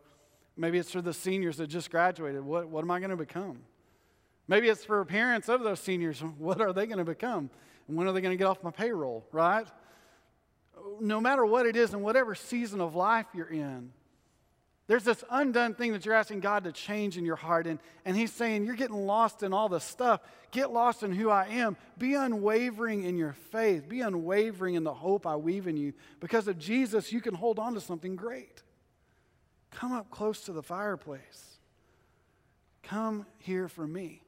maybe 0.58 0.78
it's 0.78 0.92
for 0.92 1.02
the 1.02 1.14
seniors 1.14 1.58
that 1.58 1.68
just 1.68 1.92
graduated. 1.92 2.42
What, 2.42 2.68
what 2.68 2.84
am 2.84 2.92
I 2.92 3.00
going 3.00 3.12
to 3.12 3.18
become? 3.18 3.60
Maybe 4.48 4.68
it's 4.68 4.84
for 4.84 5.06
parents 5.06 5.48
of 5.48 5.62
those 5.62 5.80
seniors. 5.80 6.22
What 6.38 6.60
are 6.60 6.74
they 6.74 6.88
going 6.88 6.98
to 6.98 7.06
become? 7.06 7.52
And 7.88 7.98
when 7.98 8.08
are 8.08 8.12
they 8.12 8.22
going 8.22 8.34
to 8.34 8.38
get 8.38 8.48
off 8.48 8.64
my 8.64 8.72
payroll, 8.72 9.26
right? 9.32 9.68
No 11.00 11.22
matter 11.22 11.46
what 11.46 11.66
it 11.66 11.76
is, 11.76 11.94
in 11.94 12.02
whatever 12.02 12.34
season 12.34 12.82
of 12.82 12.96
life 12.96 13.28
you're 13.34 13.48
in, 13.48 13.92
there's 14.90 15.04
this 15.04 15.24
undone 15.30 15.76
thing 15.76 15.94
that 15.94 16.04
you're 16.04 16.16
asking 16.16 16.40
God 16.40 16.64
to 16.64 16.72
change 16.72 17.16
in 17.16 17.24
your 17.24 17.36
heart. 17.36 17.68
And, 17.68 17.78
and 18.06 18.18
He's 18.18 18.32
saying, 18.34 18.66
You're 18.66 18.74
getting 18.74 19.06
lost 19.06 19.44
in 19.44 19.54
all 19.54 19.70
this 19.70 19.84
stuff. 19.84 20.20
Get 20.50 20.72
lost 20.72 21.04
in 21.04 21.12
who 21.12 21.30
I 21.30 21.46
am. 21.46 21.78
Be 22.00 22.16
unwavering 22.16 23.04
in 23.04 23.16
your 23.16 23.34
faith. 23.52 23.88
Be 23.88 24.02
unwavering 24.02 24.74
in 24.74 24.84
the 24.84 24.94
hope 24.96 25.28
I 25.28 25.36
weave 25.36 25.68
in 25.68 25.78
you. 25.78 25.94
Because 26.20 26.48
of 26.48 26.58
Jesus, 26.58 27.14
you 27.14 27.22
can 27.22 27.36
hold 27.36 27.60
on 27.60 27.76
to 27.76 27.80
something 27.80 28.16
great. 28.16 28.64
Come 29.70 29.92
up 29.92 30.10
close 30.10 30.42
to 30.46 30.54
the 30.54 30.64
fireplace. 30.64 31.60
Come 32.82 33.28
here 33.38 33.68
for 33.68 33.86
me. 33.86 34.24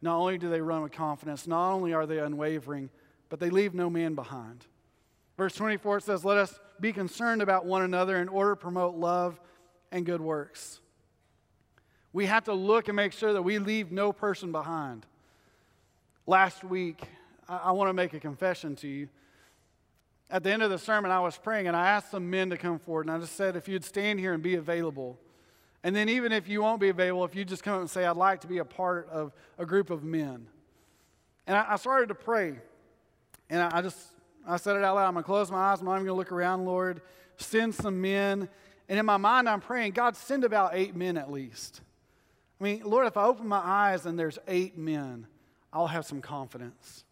Not 0.00 0.16
only 0.16 0.38
do 0.38 0.48
they 0.48 0.60
run 0.60 0.82
with 0.82 0.92
confidence, 0.92 1.48
not 1.48 1.72
only 1.72 1.92
are 1.92 2.06
they 2.06 2.20
unwavering, 2.20 2.88
but 3.28 3.40
they 3.40 3.50
leave 3.50 3.74
no 3.74 3.90
man 3.90 4.14
behind. 4.14 4.64
Verse 5.36 5.56
24 5.56 5.98
says, 5.98 6.24
Let 6.24 6.38
us 6.38 6.56
be 6.78 6.92
concerned 6.92 7.42
about 7.42 7.66
one 7.66 7.82
another 7.82 8.18
in 8.18 8.28
order 8.28 8.52
to 8.52 8.56
promote 8.56 8.94
love 8.94 9.40
and 9.92 10.06
good 10.06 10.20
works. 10.20 10.80
We 12.12 12.26
have 12.26 12.44
to 12.44 12.54
look 12.54 12.88
and 12.88 12.96
make 12.96 13.12
sure 13.12 13.32
that 13.32 13.42
we 13.42 13.58
leave 13.58 13.92
no 13.92 14.12
person 14.12 14.52
behind. 14.52 15.04
Last 16.26 16.64
week, 16.64 17.02
I, 17.48 17.56
I 17.56 17.72
want 17.72 17.88
to 17.88 17.92
make 17.92 18.14
a 18.14 18.20
confession 18.20 18.74
to 18.76 18.88
you. 18.88 19.08
At 20.30 20.42
the 20.42 20.50
end 20.50 20.62
of 20.62 20.70
the 20.70 20.78
sermon, 20.78 21.10
I 21.10 21.20
was 21.20 21.36
praying 21.36 21.68
and 21.68 21.76
I 21.76 21.88
asked 21.90 22.10
some 22.10 22.28
men 22.30 22.50
to 22.50 22.56
come 22.56 22.78
forward, 22.78 23.06
and 23.06 23.14
I 23.14 23.18
just 23.18 23.36
said, 23.36 23.54
if 23.54 23.68
you'd 23.68 23.84
stand 23.84 24.18
here 24.18 24.32
and 24.32 24.42
be 24.42 24.54
available. 24.54 25.18
And 25.84 25.94
then, 25.94 26.08
even 26.08 26.32
if 26.32 26.48
you 26.48 26.62
won't 26.62 26.80
be 26.80 26.88
available, 26.88 27.24
if 27.24 27.36
you 27.36 27.44
just 27.44 27.62
come 27.62 27.74
up 27.74 27.80
and 27.80 27.90
say, 27.90 28.04
I'd 28.04 28.16
like 28.16 28.40
to 28.40 28.48
be 28.48 28.58
a 28.58 28.64
part 28.64 29.08
of 29.08 29.32
a 29.56 29.64
group 29.64 29.90
of 29.90 30.02
men. 30.02 30.48
And 31.46 31.56
I, 31.56 31.74
I 31.74 31.76
started 31.76 32.08
to 32.08 32.14
pray, 32.16 32.56
and 33.48 33.62
I, 33.62 33.78
I 33.78 33.82
just 33.82 33.98
I 34.48 34.56
said 34.56 34.76
it 34.76 34.82
out 34.82 34.94
loud. 34.94 35.06
I'm 35.06 35.12
going 35.12 35.22
to 35.22 35.26
close 35.26 35.50
my 35.50 35.58
eyes. 35.58 35.80
I'm 35.80 35.86
going 35.86 36.04
to 36.06 36.12
look 36.12 36.32
around, 36.32 36.64
Lord. 36.64 37.02
Send 37.36 37.74
some 37.74 38.00
men. 38.00 38.48
And 38.88 38.98
in 38.98 39.06
my 39.06 39.16
mind, 39.16 39.48
I'm 39.48 39.60
praying, 39.60 39.92
God, 39.92 40.16
send 40.16 40.44
about 40.44 40.72
eight 40.74 40.94
men 40.94 41.16
at 41.16 41.30
least. 41.30 41.80
I 42.60 42.64
mean, 42.64 42.82
Lord, 42.84 43.06
if 43.06 43.16
I 43.16 43.24
open 43.24 43.48
my 43.48 43.60
eyes 43.62 44.06
and 44.06 44.18
there's 44.18 44.38
eight 44.46 44.78
men, 44.78 45.26
I'll 45.72 45.88
have 45.88 46.06
some 46.06 46.22
confidence. 46.22 47.04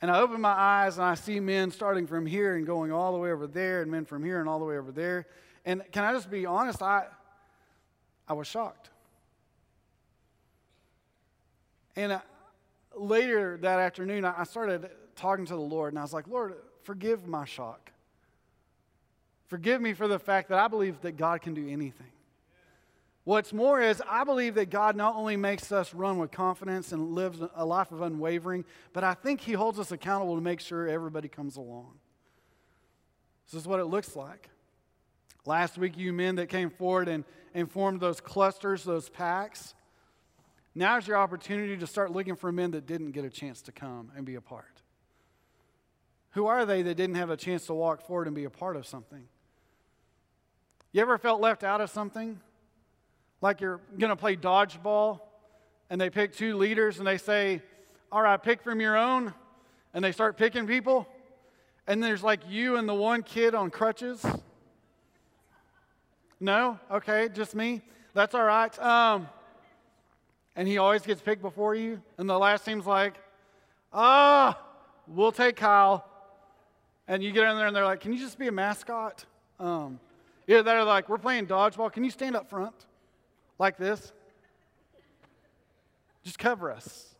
And 0.00 0.10
I 0.10 0.20
open 0.20 0.40
my 0.40 0.52
eyes 0.52 0.96
and 0.98 1.06
I 1.06 1.14
see 1.14 1.40
men 1.40 1.70
starting 1.70 2.06
from 2.06 2.24
here 2.24 2.56
and 2.56 2.66
going 2.66 2.92
all 2.92 3.12
the 3.12 3.18
way 3.18 3.30
over 3.30 3.46
there, 3.46 3.82
and 3.82 3.90
men 3.90 4.04
from 4.04 4.24
here 4.24 4.40
and 4.40 4.48
all 4.48 4.58
the 4.58 4.64
way 4.64 4.78
over 4.78 4.92
there. 4.92 5.26
And 5.64 5.82
can 5.92 6.04
I 6.04 6.12
just 6.12 6.30
be 6.30 6.46
honest? 6.46 6.82
I, 6.82 7.06
I 8.26 8.32
was 8.32 8.46
shocked. 8.46 8.90
And 11.96 12.12
I, 12.12 12.16
uh, 12.16 12.20
later 12.96 13.58
that 13.58 13.78
afternoon, 13.80 14.24
I 14.24 14.44
started 14.44 14.88
talking 15.16 15.46
to 15.46 15.54
the 15.54 15.60
Lord, 15.60 15.92
and 15.92 15.98
I 15.98 16.02
was 16.02 16.12
like, 16.12 16.28
Lord, 16.28 16.54
forgive 16.82 17.26
my 17.26 17.44
shock. 17.44 17.90
Forgive 19.48 19.80
me 19.80 19.94
for 19.94 20.06
the 20.06 20.18
fact 20.18 20.50
that 20.50 20.58
I 20.58 20.68
believe 20.68 21.00
that 21.02 21.16
God 21.16 21.40
can 21.40 21.54
do 21.54 21.66
anything. 21.68 22.12
What's 23.24 23.52
more 23.52 23.80
is, 23.82 24.02
I 24.08 24.24
believe 24.24 24.54
that 24.54 24.70
God 24.70 24.96
not 24.96 25.14
only 25.14 25.36
makes 25.36 25.70
us 25.70 25.92
run 25.92 26.16
with 26.16 26.30
confidence 26.30 26.92
and 26.92 27.10
lives 27.10 27.40
a 27.54 27.64
life 27.64 27.92
of 27.92 28.00
unwavering, 28.00 28.64
but 28.94 29.04
I 29.04 29.14
think 29.14 29.42
He 29.42 29.52
holds 29.52 29.78
us 29.78 29.92
accountable 29.92 30.34
to 30.36 30.40
make 30.40 30.60
sure 30.60 30.88
everybody 30.88 31.28
comes 31.28 31.56
along. 31.56 31.92
This 33.50 33.60
is 33.60 33.68
what 33.68 33.80
it 33.80 33.84
looks 33.84 34.16
like. 34.16 34.48
Last 35.44 35.76
week, 35.76 35.96
you 35.96 36.12
men 36.12 36.36
that 36.36 36.48
came 36.48 36.70
forward 36.70 37.08
and, 37.08 37.24
and 37.54 37.70
formed 37.70 38.00
those 38.00 38.20
clusters, 38.20 38.84
those 38.84 39.08
packs, 39.08 39.74
now's 40.74 41.06
your 41.06 41.16
opportunity 41.16 41.76
to 41.76 41.86
start 41.86 42.12
looking 42.12 42.36
for 42.36 42.52
men 42.52 42.70
that 42.72 42.86
didn't 42.86 43.12
get 43.12 43.24
a 43.24 43.30
chance 43.30 43.62
to 43.62 43.72
come 43.72 44.10
and 44.16 44.24
be 44.24 44.36
a 44.36 44.40
part. 44.40 44.82
Who 46.30 46.46
are 46.46 46.64
they 46.64 46.82
that 46.82 46.94
didn't 46.94 47.16
have 47.16 47.30
a 47.30 47.36
chance 47.36 47.66
to 47.66 47.74
walk 47.74 48.06
forward 48.06 48.26
and 48.26 48.36
be 48.36 48.44
a 48.44 48.50
part 48.50 48.76
of 48.76 48.86
something? 48.86 49.28
You 50.92 51.02
ever 51.02 51.18
felt 51.18 51.40
left 51.40 51.64
out 51.64 51.80
of 51.80 51.90
something? 51.90 52.40
Like 53.40 53.60
you're 53.60 53.80
going 53.98 54.10
to 54.10 54.16
play 54.16 54.36
dodgeball 54.36 55.20
and 55.90 56.00
they 56.00 56.10
pick 56.10 56.34
two 56.34 56.56
leaders 56.56 56.98
and 56.98 57.06
they 57.06 57.18
say, 57.18 57.62
All 58.10 58.22
right, 58.22 58.42
pick 58.42 58.62
from 58.62 58.80
your 58.80 58.96
own. 58.96 59.34
And 59.94 60.04
they 60.04 60.12
start 60.12 60.36
picking 60.36 60.66
people. 60.66 61.06
And 61.86 62.02
there's 62.02 62.22
like 62.22 62.40
you 62.48 62.76
and 62.76 62.88
the 62.88 62.94
one 62.94 63.22
kid 63.22 63.54
on 63.54 63.70
crutches. 63.70 64.24
No? 66.40 66.78
Okay, 66.90 67.28
just 67.32 67.54
me. 67.54 67.82
That's 68.14 68.34
all 68.34 68.44
right. 68.44 68.78
Um, 68.78 69.28
and 70.56 70.68
he 70.68 70.78
always 70.78 71.02
gets 71.02 71.20
picked 71.20 71.42
before 71.42 71.74
you. 71.74 72.02
And 72.18 72.28
the 72.28 72.38
last 72.38 72.64
team's 72.64 72.86
like, 72.86 73.14
ah, 73.92 74.58
we'll 75.06 75.32
take 75.32 75.56
Kyle. 75.56 76.04
And 77.06 77.22
you 77.22 77.32
get 77.32 77.44
in 77.44 77.56
there 77.56 77.66
and 77.66 77.74
they're 77.74 77.84
like, 77.84 78.00
can 78.00 78.12
you 78.12 78.18
just 78.18 78.38
be 78.38 78.48
a 78.48 78.52
mascot? 78.52 79.24
Um, 79.58 79.98
yeah, 80.48 80.62
they're 80.62 80.82
like, 80.82 81.10
we're 81.10 81.18
playing 81.18 81.46
dodgeball. 81.46 81.92
Can 81.92 82.04
you 82.04 82.10
stand 82.10 82.34
up 82.34 82.48
front 82.48 82.74
like 83.58 83.76
this? 83.76 84.12
Just 86.24 86.38
cover 86.38 86.72
us. 86.72 87.14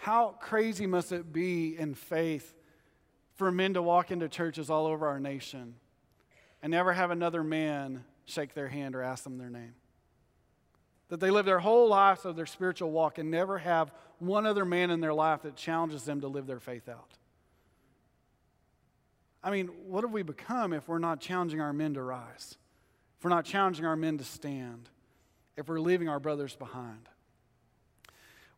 How 0.00 0.34
crazy 0.40 0.86
must 0.86 1.12
it 1.12 1.32
be 1.32 1.78
in 1.78 1.94
faith 1.94 2.56
for 3.36 3.52
men 3.52 3.74
to 3.74 3.82
walk 3.82 4.10
into 4.10 4.28
churches 4.28 4.68
all 4.68 4.86
over 4.86 5.06
our 5.06 5.20
nation 5.20 5.76
and 6.60 6.72
never 6.72 6.92
have 6.92 7.12
another 7.12 7.44
man 7.44 8.04
shake 8.24 8.52
their 8.52 8.68
hand 8.68 8.96
or 8.96 9.02
ask 9.02 9.22
them 9.22 9.38
their 9.38 9.48
name? 9.48 9.74
That 11.08 11.20
they 11.20 11.30
live 11.30 11.46
their 11.46 11.60
whole 11.60 11.88
lives 11.88 12.24
of 12.24 12.34
their 12.34 12.46
spiritual 12.46 12.90
walk 12.90 13.18
and 13.18 13.30
never 13.30 13.58
have 13.58 13.92
one 14.18 14.44
other 14.44 14.64
man 14.64 14.90
in 14.90 15.00
their 15.00 15.14
life 15.14 15.42
that 15.42 15.54
challenges 15.54 16.02
them 16.02 16.20
to 16.22 16.26
live 16.28 16.48
their 16.48 16.58
faith 16.58 16.88
out. 16.88 17.12
I 19.42 19.50
mean, 19.50 19.68
what 19.86 20.02
have 20.04 20.12
we 20.12 20.22
become 20.22 20.72
if 20.72 20.88
we're 20.88 20.98
not 20.98 21.20
challenging 21.20 21.60
our 21.60 21.72
men 21.72 21.94
to 21.94 22.02
rise? 22.02 22.56
If 23.18 23.24
we're 23.24 23.30
not 23.30 23.44
challenging 23.44 23.84
our 23.84 23.96
men 23.96 24.18
to 24.18 24.24
stand? 24.24 24.88
If 25.56 25.68
we're 25.68 25.80
leaving 25.80 26.08
our 26.08 26.20
brothers 26.20 26.54
behind? 26.56 27.08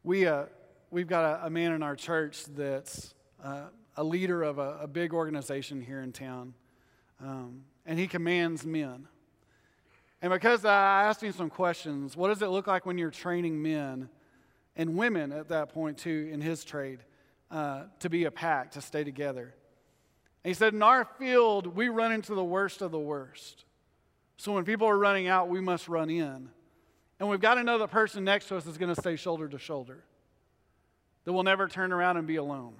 We, 0.03 0.27
uh, 0.27 0.47
we've 0.91 1.07
got 1.07 1.41
a, 1.41 1.47
a, 1.47 1.51
man 1.51 1.73
in 1.73 1.83
our 1.83 1.97
church 1.97 2.45
that's 2.47 3.15
uh, 3.43 3.65
a 3.97 4.05
leader 4.05 4.43
of 4.43 4.59
a, 4.59 4.81
a, 4.83 4.87
big 4.87 5.13
organization 5.13 5.81
here 5.83 6.01
in 6.01 6.13
town, 6.13 6.55
um, 7.21 7.65
and 7.85 7.99
he 7.99 8.07
commands 8.07 8.65
men. 8.65 9.07
And 10.23 10.33
because 10.33 10.65
I 10.65 11.05
asked 11.05 11.23
him 11.23 11.33
some 11.33 11.51
questions, 11.51 12.17
what 12.17 12.29
does 12.29 12.41
it 12.41 12.49
look 12.49 12.67
like 12.67 12.87
when 12.87 12.97
you're 12.99 13.11
training 13.11 13.61
men 13.61 14.09
and 14.77 14.97
women 14.97 15.33
at 15.33 15.49
that 15.49 15.71
point, 15.73 15.99
too, 15.99 16.29
in 16.33 16.41
his 16.41 16.65
trade, 16.65 17.01
uh, 17.51 17.85
to 18.01 18.09
be 18.09 18.25
a 18.25 18.31
pack, 18.31 18.71
to 18.73 18.81
stay 18.81 19.05
together? 19.05 19.55
And 20.43 20.51
he 20.51 20.55
said, 20.55 20.75
In 20.75 20.83
our 20.83 21.05
field, 21.05 21.67
we 21.67 21.89
run 21.89 22.13
into 22.13 22.35
the 22.35 22.45
worst 22.45 22.83
of 22.83 22.91
the 22.91 22.99
worst. 22.99 23.65
So 24.37 24.53
when 24.53 24.65
people 24.65 24.89
are 24.89 24.99
running 24.99 25.29
out, 25.29 25.49
we 25.49 25.61
must 25.61 25.89
run 25.89 26.09
in. 26.09 26.49
And 27.19 27.29
we've 27.29 27.41
got 27.41 27.57
to 27.57 27.63
know 27.63 27.77
the 27.77 27.87
person 27.87 28.25
next 28.25 28.49
to 28.49 28.57
us 28.57 28.65
is 28.67 28.79
going 28.79 28.95
to 28.95 28.99
stay 28.99 29.17
shoulder 29.17 29.47
to 29.49 29.59
shoulder, 29.59 30.03
that 31.25 31.33
will 31.33 31.43
never 31.43 31.69
turn 31.69 31.93
around 31.93 32.17
and 32.17 32.27
be 32.27 32.37
alone. 32.37 32.73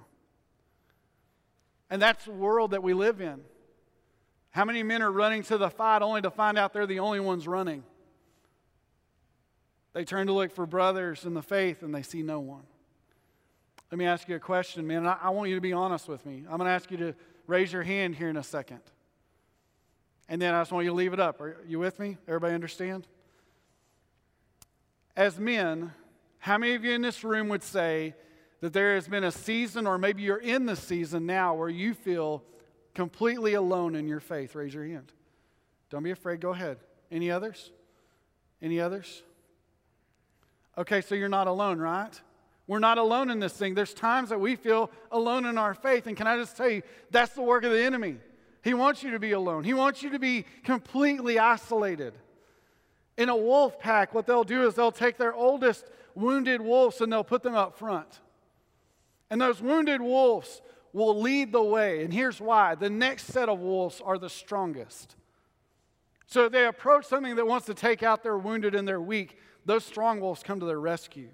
And 1.91 2.01
that's 2.01 2.25
the 2.25 2.31
world 2.31 2.71
that 2.71 2.81
we 2.81 2.93
live 2.93 3.21
in. 3.21 3.41
How 4.49 4.65
many 4.65 4.81
men 4.81 5.01
are 5.01 5.11
running 5.11 5.43
to 5.43 5.57
the 5.57 5.69
fight 5.69 6.01
only 6.01 6.21
to 6.23 6.31
find 6.31 6.57
out 6.57 6.73
they're 6.73 6.87
the 6.87 6.99
only 6.99 7.19
ones 7.19 7.47
running? 7.47 7.83
They 9.93 10.03
turn 10.03 10.27
to 10.27 10.33
look 10.33 10.51
for 10.51 10.65
brothers 10.65 11.25
in 11.25 11.33
the 11.33 11.41
faith 11.41 11.83
and 11.83 11.93
they 11.93 12.01
see 12.01 12.23
no 12.23 12.39
one. 12.39 12.63
Let 13.91 13.97
me 13.97 14.05
ask 14.05 14.27
you 14.29 14.35
a 14.37 14.39
question, 14.39 14.87
man. 14.87 15.05
I, 15.05 15.17
I 15.21 15.29
want 15.29 15.49
you 15.49 15.55
to 15.55 15.61
be 15.61 15.73
honest 15.73 16.07
with 16.07 16.25
me. 16.25 16.43
I'm 16.49 16.57
going 16.57 16.67
to 16.67 16.71
ask 16.71 16.89
you 16.89 16.97
to 16.97 17.15
raise 17.51 17.73
your 17.73 17.83
hand 17.83 18.15
here 18.15 18.29
in 18.29 18.37
a 18.37 18.43
second. 18.43 18.79
And 20.29 20.41
then 20.41 20.53
I 20.53 20.61
just 20.61 20.71
want 20.71 20.85
you 20.85 20.91
to 20.91 20.95
leave 20.95 21.11
it 21.11 21.19
up. 21.19 21.41
Are 21.41 21.57
you 21.67 21.79
with 21.79 21.99
me? 21.99 22.17
Everybody 22.25 22.53
understand? 22.53 23.05
As 25.17 25.37
men, 25.37 25.91
how 26.39 26.57
many 26.57 26.73
of 26.75 26.85
you 26.85 26.93
in 26.93 27.01
this 27.01 27.25
room 27.25 27.49
would 27.49 27.61
say 27.61 28.15
that 28.61 28.71
there 28.71 28.95
has 28.95 29.09
been 29.09 29.25
a 29.25 29.31
season, 29.31 29.85
or 29.85 29.97
maybe 29.97 30.23
you're 30.23 30.37
in 30.37 30.65
the 30.65 30.77
season 30.77 31.25
now, 31.25 31.53
where 31.53 31.67
you 31.67 31.93
feel 31.93 32.41
completely 32.93 33.55
alone 33.55 33.95
in 33.95 34.07
your 34.07 34.21
faith? 34.21 34.55
Raise 34.55 34.73
your 34.73 34.85
hand. 34.85 35.11
Don't 35.89 36.03
be 36.03 36.11
afraid. 36.11 36.39
Go 36.39 36.51
ahead. 36.51 36.77
Any 37.11 37.29
others? 37.29 37.71
Any 38.61 38.79
others? 38.79 39.23
Okay, 40.77 41.01
so 41.01 41.15
you're 41.15 41.27
not 41.27 41.47
alone, 41.47 41.79
right? 41.79 42.21
We're 42.67 42.79
not 42.79 42.97
alone 42.97 43.29
in 43.29 43.39
this 43.39 43.53
thing. 43.53 43.73
There's 43.73 43.93
times 43.93 44.29
that 44.29 44.39
we 44.39 44.55
feel 44.55 44.91
alone 45.11 45.45
in 45.45 45.57
our 45.57 45.73
faith. 45.73 46.07
And 46.07 46.15
can 46.15 46.27
I 46.27 46.37
just 46.37 46.55
tell 46.55 46.69
you, 46.69 46.83
that's 47.09 47.33
the 47.33 47.41
work 47.41 47.63
of 47.63 47.71
the 47.71 47.83
enemy. 47.83 48.17
He 48.63 48.73
wants 48.73 49.03
you 49.03 49.11
to 49.11 49.19
be 49.19 49.31
alone, 49.31 49.63
he 49.63 49.73
wants 49.73 50.03
you 50.03 50.11
to 50.11 50.19
be 50.19 50.45
completely 50.63 51.39
isolated. 51.39 52.13
In 53.17 53.29
a 53.29 53.35
wolf 53.35 53.77
pack, 53.79 54.13
what 54.13 54.25
they'll 54.25 54.43
do 54.43 54.67
is 54.67 54.75
they'll 54.75 54.91
take 54.91 55.17
their 55.17 55.33
oldest 55.33 55.85
wounded 56.15 56.61
wolves 56.61 57.01
and 57.01 57.11
they'll 57.11 57.23
put 57.23 57.43
them 57.43 57.55
up 57.55 57.77
front. 57.77 58.21
And 59.29 59.39
those 59.39 59.61
wounded 59.61 60.01
wolves 60.01 60.61
will 60.93 61.19
lead 61.21 61.51
the 61.51 61.61
way. 61.61 62.03
And 62.03 62.13
here's 62.13 62.39
why 62.39 62.75
the 62.75 62.89
next 62.89 63.25
set 63.25 63.49
of 63.49 63.59
wolves 63.59 64.01
are 64.03 64.17
the 64.17 64.29
strongest. 64.29 65.15
So 66.25 66.45
if 66.45 66.51
they 66.51 66.65
approach 66.65 67.05
something 67.05 67.35
that 67.35 67.45
wants 67.45 67.65
to 67.65 67.73
take 67.73 68.03
out 68.03 68.23
their 68.23 68.37
wounded 68.37 68.75
and 68.75 68.87
their 68.87 69.01
weak, 69.01 69.37
those 69.65 69.83
strong 69.83 70.19
wolves 70.19 70.43
come 70.43 70.59
to 70.59 70.65
their 70.65 70.79
rescue. 70.79 71.29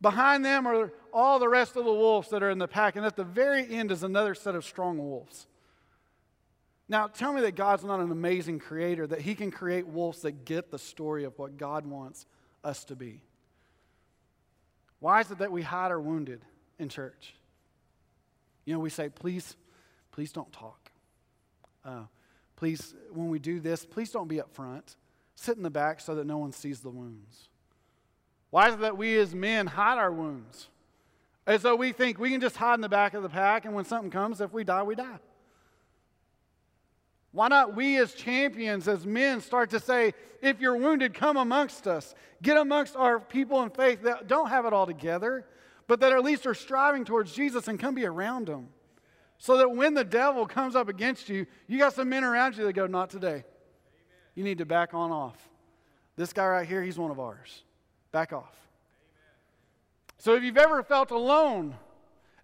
Behind 0.00 0.44
them 0.44 0.66
are 0.66 0.92
all 1.12 1.38
the 1.38 1.48
rest 1.48 1.76
of 1.76 1.84
the 1.84 1.92
wolves 1.92 2.30
that 2.30 2.42
are 2.42 2.50
in 2.50 2.58
the 2.58 2.68
pack, 2.68 2.96
and 2.96 3.04
at 3.04 3.16
the 3.16 3.24
very 3.24 3.68
end 3.68 3.90
is 3.90 4.02
another 4.02 4.34
set 4.34 4.54
of 4.54 4.64
strong 4.64 4.98
wolves. 4.98 5.46
Now, 6.88 7.06
tell 7.06 7.32
me 7.32 7.42
that 7.42 7.54
God's 7.54 7.84
not 7.84 8.00
an 8.00 8.10
amazing 8.10 8.58
creator, 8.58 9.06
that 9.06 9.20
He 9.20 9.34
can 9.34 9.50
create 9.50 9.86
wolves 9.86 10.22
that 10.22 10.44
get 10.44 10.70
the 10.70 10.78
story 10.78 11.24
of 11.24 11.38
what 11.38 11.56
God 11.56 11.86
wants 11.86 12.26
us 12.64 12.84
to 12.84 12.96
be. 12.96 13.22
Why 14.98 15.20
is 15.20 15.30
it 15.30 15.38
that 15.38 15.52
we 15.52 15.62
hide 15.62 15.90
our 15.90 16.00
wounded 16.00 16.40
in 16.78 16.88
church? 16.88 17.34
You 18.64 18.74
know, 18.74 18.80
we 18.80 18.90
say, 18.90 19.08
please, 19.08 19.56
please 20.12 20.32
don't 20.32 20.52
talk. 20.52 20.90
Uh, 21.84 22.04
please, 22.56 22.94
when 23.12 23.28
we 23.28 23.38
do 23.38 23.60
this, 23.60 23.84
please 23.84 24.10
don't 24.10 24.28
be 24.28 24.40
up 24.40 24.52
front. 24.52 24.96
Sit 25.34 25.56
in 25.56 25.62
the 25.62 25.70
back 25.70 26.00
so 26.00 26.14
that 26.16 26.26
no 26.26 26.38
one 26.38 26.52
sees 26.52 26.80
the 26.80 26.90
wounds. 26.90 27.49
Why 28.50 28.68
is 28.68 28.74
it 28.74 28.80
that 28.80 28.96
we 28.96 29.16
as 29.18 29.34
men 29.34 29.66
hide 29.66 29.98
our 29.98 30.12
wounds? 30.12 30.68
As 31.46 31.62
though 31.62 31.76
we 31.76 31.92
think 31.92 32.18
we 32.18 32.30
can 32.30 32.40
just 32.40 32.56
hide 32.56 32.74
in 32.74 32.80
the 32.80 32.88
back 32.88 33.14
of 33.14 33.22
the 33.22 33.28
pack, 33.28 33.64
and 33.64 33.74
when 33.74 33.84
something 33.84 34.10
comes, 34.10 34.40
if 34.40 34.52
we 34.52 34.64
die, 34.64 34.82
we 34.82 34.94
die. 34.94 35.18
Why 37.32 37.48
not 37.48 37.76
we 37.76 37.96
as 37.98 38.12
champions, 38.14 38.88
as 38.88 39.06
men, 39.06 39.40
start 39.40 39.70
to 39.70 39.80
say, 39.80 40.14
if 40.42 40.60
you're 40.60 40.76
wounded, 40.76 41.14
come 41.14 41.36
amongst 41.36 41.86
us. 41.86 42.14
Get 42.42 42.56
amongst 42.56 42.96
our 42.96 43.20
people 43.20 43.62
in 43.62 43.70
faith 43.70 44.02
that 44.02 44.26
don't 44.26 44.48
have 44.48 44.66
it 44.66 44.72
all 44.72 44.86
together, 44.86 45.46
but 45.86 46.00
that 46.00 46.12
at 46.12 46.24
least 46.24 46.46
are 46.46 46.54
striving 46.54 47.04
towards 47.04 47.32
Jesus 47.32 47.68
and 47.68 47.78
come 47.78 47.94
be 47.94 48.04
around 48.04 48.46
them. 48.46 48.68
So 49.38 49.58
that 49.58 49.70
when 49.70 49.94
the 49.94 50.04
devil 50.04 50.46
comes 50.46 50.74
up 50.74 50.88
against 50.88 51.28
you, 51.28 51.46
you 51.66 51.78
got 51.78 51.94
some 51.94 52.08
men 52.08 52.24
around 52.24 52.56
you 52.56 52.64
that 52.64 52.72
go, 52.72 52.86
not 52.86 53.10
today. 53.10 53.44
You 54.34 54.44
need 54.44 54.58
to 54.58 54.66
back 54.66 54.92
on 54.92 55.10
off. 55.10 55.36
This 56.16 56.32
guy 56.32 56.46
right 56.46 56.68
here, 56.68 56.82
he's 56.82 56.98
one 56.98 57.10
of 57.10 57.20
ours. 57.20 57.62
Back 58.12 58.32
off. 58.32 58.54
So 60.18 60.34
if 60.34 60.42
you've 60.42 60.58
ever 60.58 60.82
felt 60.82 61.10
alone, 61.10 61.74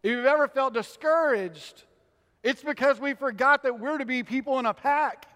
if 0.02 0.10
you've 0.10 0.24
ever 0.24 0.48
felt 0.48 0.72
discouraged, 0.72 1.84
it's 2.42 2.62
because 2.62 3.00
we 3.00 3.14
forgot 3.14 3.62
that 3.64 3.78
we're 3.78 3.98
to 3.98 4.06
be 4.06 4.22
people 4.22 4.58
in 4.58 4.66
a 4.66 4.74
pack. 4.74 5.26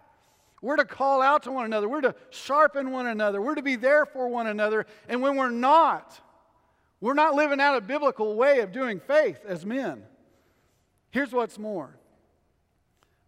We're 0.63 0.77
to 0.77 0.85
call 0.85 1.23
out 1.23 1.43
to 1.45 1.53
one 1.53 1.65
another. 1.65 1.89
We're 1.89 2.03
to 2.03 2.15
sharpen 2.31 2.91
one 2.93 3.07
another. 3.07 3.41
We're 3.41 3.55
to 3.55 3.63
be 3.63 3.77
there 3.77 4.07
for 4.07 4.29
one 4.29 4.47
another. 4.47 4.87
And 5.09 5.23
when 5.23 5.37
we're 5.37 5.51
not, 5.51 6.21
we're 7.01 7.15
not 7.15 7.35
living 7.35 7.61
out 7.61 7.77
a 7.77 7.81
biblical 7.81 8.37
way 8.37 8.61
of 8.61 8.73
doing 8.73 9.01
faith 9.01 9.41
as 9.47 9.65
men. 9.65 10.03
Here's 11.11 11.33
what's 11.33 11.59
more 11.59 11.97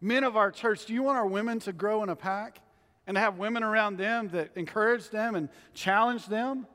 men 0.01 0.25
of 0.25 0.37
our 0.37 0.51
church, 0.51 0.85
do 0.87 0.93
you 0.93 1.03
want 1.03 1.17
our 1.17 1.27
women 1.27 1.61
to 1.61 1.73
grow 1.73 2.03
in 2.03 2.09
a 2.09 2.17
pack 2.17 2.61
and 3.07 3.17
have 3.17 3.39
women 3.39 3.63
around 3.63 3.97
them 3.97 4.29
that 4.31 4.51
encourage 4.57 5.09
them 5.11 5.37
and 5.37 5.49
challenge 5.75 6.27
them? 6.27 6.67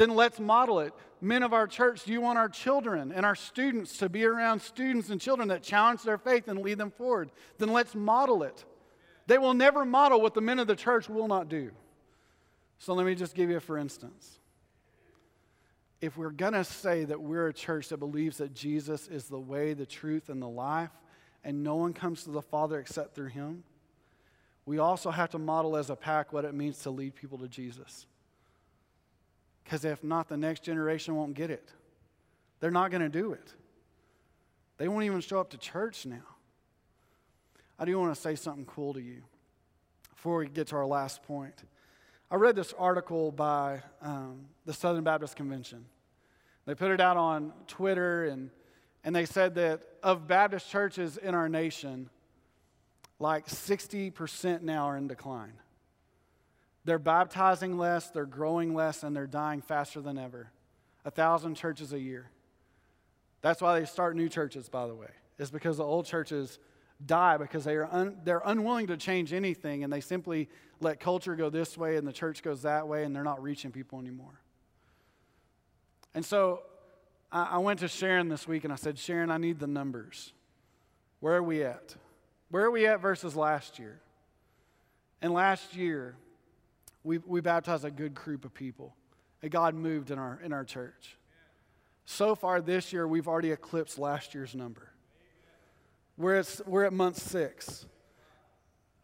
Then 0.00 0.14
let's 0.14 0.40
model 0.40 0.80
it. 0.80 0.94
Men 1.20 1.42
of 1.42 1.52
our 1.52 1.66
church, 1.66 2.04
do 2.04 2.12
you 2.12 2.22
want 2.22 2.38
our 2.38 2.48
children 2.48 3.12
and 3.12 3.26
our 3.26 3.34
students 3.34 3.98
to 3.98 4.08
be 4.08 4.24
around 4.24 4.62
students 4.62 5.10
and 5.10 5.20
children 5.20 5.48
that 5.48 5.62
challenge 5.62 6.04
their 6.04 6.16
faith 6.16 6.48
and 6.48 6.62
lead 6.62 6.78
them 6.78 6.90
forward? 6.90 7.30
Then 7.58 7.68
let's 7.68 7.94
model 7.94 8.42
it. 8.42 8.64
They 9.26 9.36
will 9.36 9.52
never 9.52 9.84
model 9.84 10.22
what 10.22 10.32
the 10.32 10.40
men 10.40 10.58
of 10.58 10.66
the 10.66 10.74
church 10.74 11.10
will 11.10 11.28
not 11.28 11.50
do. 11.50 11.72
So 12.78 12.94
let 12.94 13.04
me 13.04 13.14
just 13.14 13.34
give 13.34 13.50
you 13.50 13.60
for 13.60 13.76
instance. 13.76 14.38
If 16.00 16.16
we're 16.16 16.30
going 16.30 16.54
to 16.54 16.64
say 16.64 17.04
that 17.04 17.20
we're 17.20 17.48
a 17.48 17.52
church 17.52 17.90
that 17.90 17.98
believes 17.98 18.38
that 18.38 18.54
Jesus 18.54 19.06
is 19.06 19.24
the 19.24 19.38
way, 19.38 19.74
the 19.74 19.84
truth, 19.84 20.30
and 20.30 20.40
the 20.40 20.48
life, 20.48 20.92
and 21.44 21.62
no 21.62 21.76
one 21.76 21.92
comes 21.92 22.24
to 22.24 22.30
the 22.30 22.40
Father 22.40 22.80
except 22.80 23.14
through 23.14 23.28
him, 23.28 23.64
we 24.64 24.78
also 24.78 25.10
have 25.10 25.28
to 25.32 25.38
model 25.38 25.76
as 25.76 25.90
a 25.90 25.96
pack 25.96 26.32
what 26.32 26.46
it 26.46 26.54
means 26.54 26.78
to 26.84 26.90
lead 26.90 27.14
people 27.14 27.36
to 27.36 27.48
Jesus. 27.48 28.06
Because 29.70 29.84
if 29.84 30.02
not, 30.02 30.28
the 30.28 30.36
next 30.36 30.64
generation 30.64 31.14
won't 31.14 31.34
get 31.34 31.48
it. 31.48 31.72
They're 32.58 32.72
not 32.72 32.90
going 32.90 33.02
to 33.02 33.08
do 33.08 33.34
it. 33.34 33.54
They 34.78 34.88
won't 34.88 35.04
even 35.04 35.20
show 35.20 35.38
up 35.38 35.50
to 35.50 35.58
church 35.58 36.06
now. 36.06 36.26
I 37.78 37.84
do 37.84 37.96
want 37.96 38.12
to 38.12 38.20
say 38.20 38.34
something 38.34 38.64
cool 38.64 38.94
to 38.94 39.00
you 39.00 39.22
before 40.12 40.38
we 40.38 40.48
get 40.48 40.66
to 40.68 40.76
our 40.76 40.86
last 40.86 41.22
point. 41.22 41.54
I 42.32 42.34
read 42.34 42.56
this 42.56 42.74
article 42.76 43.30
by 43.30 43.80
um, 44.02 44.46
the 44.66 44.72
Southern 44.72 45.04
Baptist 45.04 45.36
Convention. 45.36 45.84
They 46.66 46.74
put 46.74 46.90
it 46.90 47.00
out 47.00 47.16
on 47.16 47.52
Twitter, 47.68 48.24
and, 48.24 48.50
and 49.04 49.14
they 49.14 49.24
said 49.24 49.54
that 49.54 49.82
of 50.02 50.26
Baptist 50.26 50.68
churches 50.68 51.16
in 51.16 51.32
our 51.36 51.48
nation, 51.48 52.10
like 53.20 53.46
60% 53.46 54.62
now 54.62 54.86
are 54.86 54.96
in 54.96 55.06
decline. 55.06 55.52
They're 56.90 56.98
baptizing 56.98 57.78
less, 57.78 58.10
they're 58.10 58.26
growing 58.26 58.74
less, 58.74 59.04
and 59.04 59.14
they're 59.14 59.28
dying 59.28 59.62
faster 59.62 60.00
than 60.00 60.18
ever. 60.18 60.50
A 61.04 61.10
thousand 61.12 61.54
churches 61.54 61.92
a 61.92 62.00
year. 62.00 62.32
That's 63.42 63.62
why 63.62 63.78
they 63.78 63.86
start 63.86 64.16
new 64.16 64.28
churches, 64.28 64.68
by 64.68 64.88
the 64.88 64.94
way. 64.96 65.10
It's 65.38 65.52
because 65.52 65.76
the 65.76 65.84
old 65.84 66.06
churches 66.06 66.58
die 67.06 67.36
because 67.36 67.62
they 67.62 67.76
are 67.76 67.86
un, 67.92 68.16
they're 68.24 68.42
unwilling 68.44 68.88
to 68.88 68.96
change 68.96 69.32
anything 69.32 69.84
and 69.84 69.92
they 69.92 70.00
simply 70.00 70.48
let 70.80 70.98
culture 70.98 71.36
go 71.36 71.48
this 71.48 71.78
way 71.78 71.94
and 71.94 72.08
the 72.08 72.12
church 72.12 72.42
goes 72.42 72.62
that 72.62 72.88
way 72.88 73.04
and 73.04 73.14
they're 73.14 73.22
not 73.22 73.40
reaching 73.40 73.70
people 73.70 74.00
anymore. 74.00 74.40
And 76.12 76.24
so 76.24 76.62
I, 77.30 77.50
I 77.52 77.58
went 77.58 77.78
to 77.80 77.88
Sharon 77.88 78.28
this 78.28 78.48
week 78.48 78.64
and 78.64 78.72
I 78.72 78.76
said, 78.76 78.98
Sharon, 78.98 79.30
I 79.30 79.36
need 79.36 79.60
the 79.60 79.68
numbers. 79.68 80.32
Where 81.20 81.36
are 81.36 81.42
we 81.44 81.62
at? 81.62 81.94
Where 82.50 82.64
are 82.64 82.70
we 82.72 82.84
at 82.88 83.00
versus 83.00 83.36
last 83.36 83.78
year? 83.78 84.00
And 85.22 85.32
last 85.32 85.76
year, 85.76 86.16
we, 87.04 87.18
we 87.18 87.40
baptized 87.40 87.84
a 87.84 87.90
good 87.90 88.14
group 88.14 88.44
of 88.44 88.54
people. 88.54 88.94
And 89.42 89.50
God 89.50 89.74
moved 89.74 90.10
in 90.10 90.18
our, 90.18 90.40
in 90.44 90.52
our 90.52 90.64
church. 90.64 91.16
So 92.04 92.34
far 92.34 92.60
this 92.60 92.92
year, 92.92 93.06
we've 93.06 93.28
already 93.28 93.52
eclipsed 93.52 93.98
last 93.98 94.34
year's 94.34 94.54
number. 94.54 94.92
We're 96.16 96.36
at, 96.36 96.60
we're 96.66 96.84
at 96.84 96.92
month 96.92 97.16
six. 97.16 97.86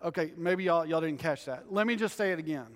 Okay, 0.05 0.33
maybe 0.37 0.65
y'all, 0.65 0.85
y'all 0.85 1.01
didn't 1.01 1.21
catch 1.21 1.47
that. 1.47 1.73
Let 1.73 1.87
me 1.87 1.97
just 1.97 2.17
say 2.17 2.33
it 2.33 2.39
again. 2.39 2.67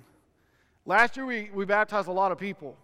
Last 0.87 1.17
year, 1.17 1.27
we, 1.27 1.51
we 1.53 1.67
baptized 1.67 2.09
a 2.09 2.13
lot 2.13 2.33
of 2.33 2.39
people, 2.39 2.79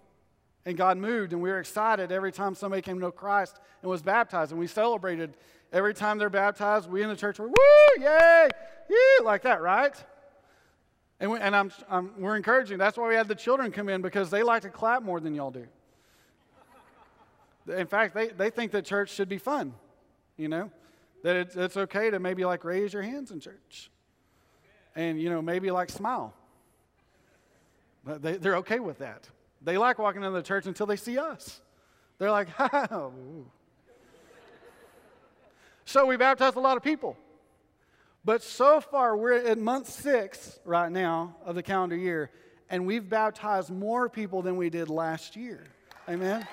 and 0.67 0.77
God 0.77 0.99
moved, 0.99 1.33
and 1.33 1.41
we 1.41 1.49
were 1.49 1.59
excited 1.59 2.13
every 2.13 2.31
time 2.31 2.55
somebody 2.55 2.83
came 2.83 2.97
to 2.97 3.01
know 3.01 3.11
Christ 3.11 3.59
and 3.81 3.91
was 3.91 4.03
baptized, 4.03 4.51
and 4.51 4.61
we 4.61 4.67
celebrated 4.67 5.35
every 5.73 5.95
time 5.95 6.19
they're 6.19 6.29
baptized. 6.29 6.91
We 6.91 7.03
in 7.03 7.09
the 7.09 7.17
church 7.17 7.39
were, 7.39 7.49
woo, 7.49 7.55
yay, 7.99 8.49
yay, 8.91 9.25
like 9.25 9.43
that, 9.43 9.63
right? 9.63 9.95
And, 11.19 11.31
we, 11.31 11.39
and 11.39 11.57
I'm, 11.57 11.73
I'm, 11.89 12.11
we're 12.19 12.37
encouraging. 12.37 12.79
That's 12.79 12.99
why 12.99 13.09
we 13.09 13.15
had 13.15 13.29
the 13.29 13.35
children 13.35 13.73
come 13.73 13.89
in 13.89 14.03
because 14.03 14.31
they 14.31 14.43
like 14.43 14.63
to 14.63 14.69
clap 14.69 15.03
more 15.03 15.19
than 15.19 15.35
y'all 15.35 15.51
do. 15.51 15.67
In 17.69 17.87
fact, 17.87 18.15
they, 18.15 18.29
they 18.29 18.51
think 18.51 18.73
that 18.73 18.85
church 18.85 19.11
should 19.11 19.29
be 19.29 19.39
fun, 19.39 19.75
you 20.37 20.49
know? 20.49 20.71
That 21.23 21.37
it's, 21.37 21.57
it's 21.57 21.77
okay 21.77 22.11
to 22.11 22.21
maybe 22.21 22.45
like 22.45 22.65
raise 22.65 22.93
your 22.93 23.03
hands 23.03 23.31
in 23.31 23.41
church 23.41 23.91
and, 24.95 25.21
you 25.21 25.31
know, 25.31 25.43
maybe 25.43 25.71
like 25.71 25.91
smile. 25.91 26.35
But 28.05 28.23
they, 28.23 28.37
they're 28.37 28.57
okay 28.59 28.79
with 28.79 28.99
that. 28.99 29.29
They 29.63 29.79
like 29.79 29.99
walking 29.99 30.23
into 30.23 30.37
the 30.37 30.43
church 30.43 30.67
until 30.67 30.87
they 30.87 30.97
see 30.97 31.19
us. 31.19 31.61
They're 32.19 32.31
like, 32.31 32.49
oh. 32.61 33.13
so 35.85 36.07
we 36.07 36.17
baptized 36.17 36.57
a 36.57 36.61
lot 36.61 36.77
of 36.77 36.83
people. 36.83 37.17
But 38.27 38.43
so 38.43 38.81
far, 38.81 39.17
we're 39.17 39.35
at 39.35 39.57
month 39.57 39.89
six 39.89 40.59
right 40.65 40.91
now 40.91 41.37
of 41.45 41.55
the 41.55 41.63
calendar 41.63 41.95
year, 41.95 42.33
and 42.69 42.85
we've 42.85 43.09
baptized 43.09 43.71
more 43.71 44.09
people 44.09 44.43
than 44.43 44.57
we 44.57 44.69
did 44.69 44.91
last 44.91 45.37
year. 45.37 45.65
Amen? 46.09 46.45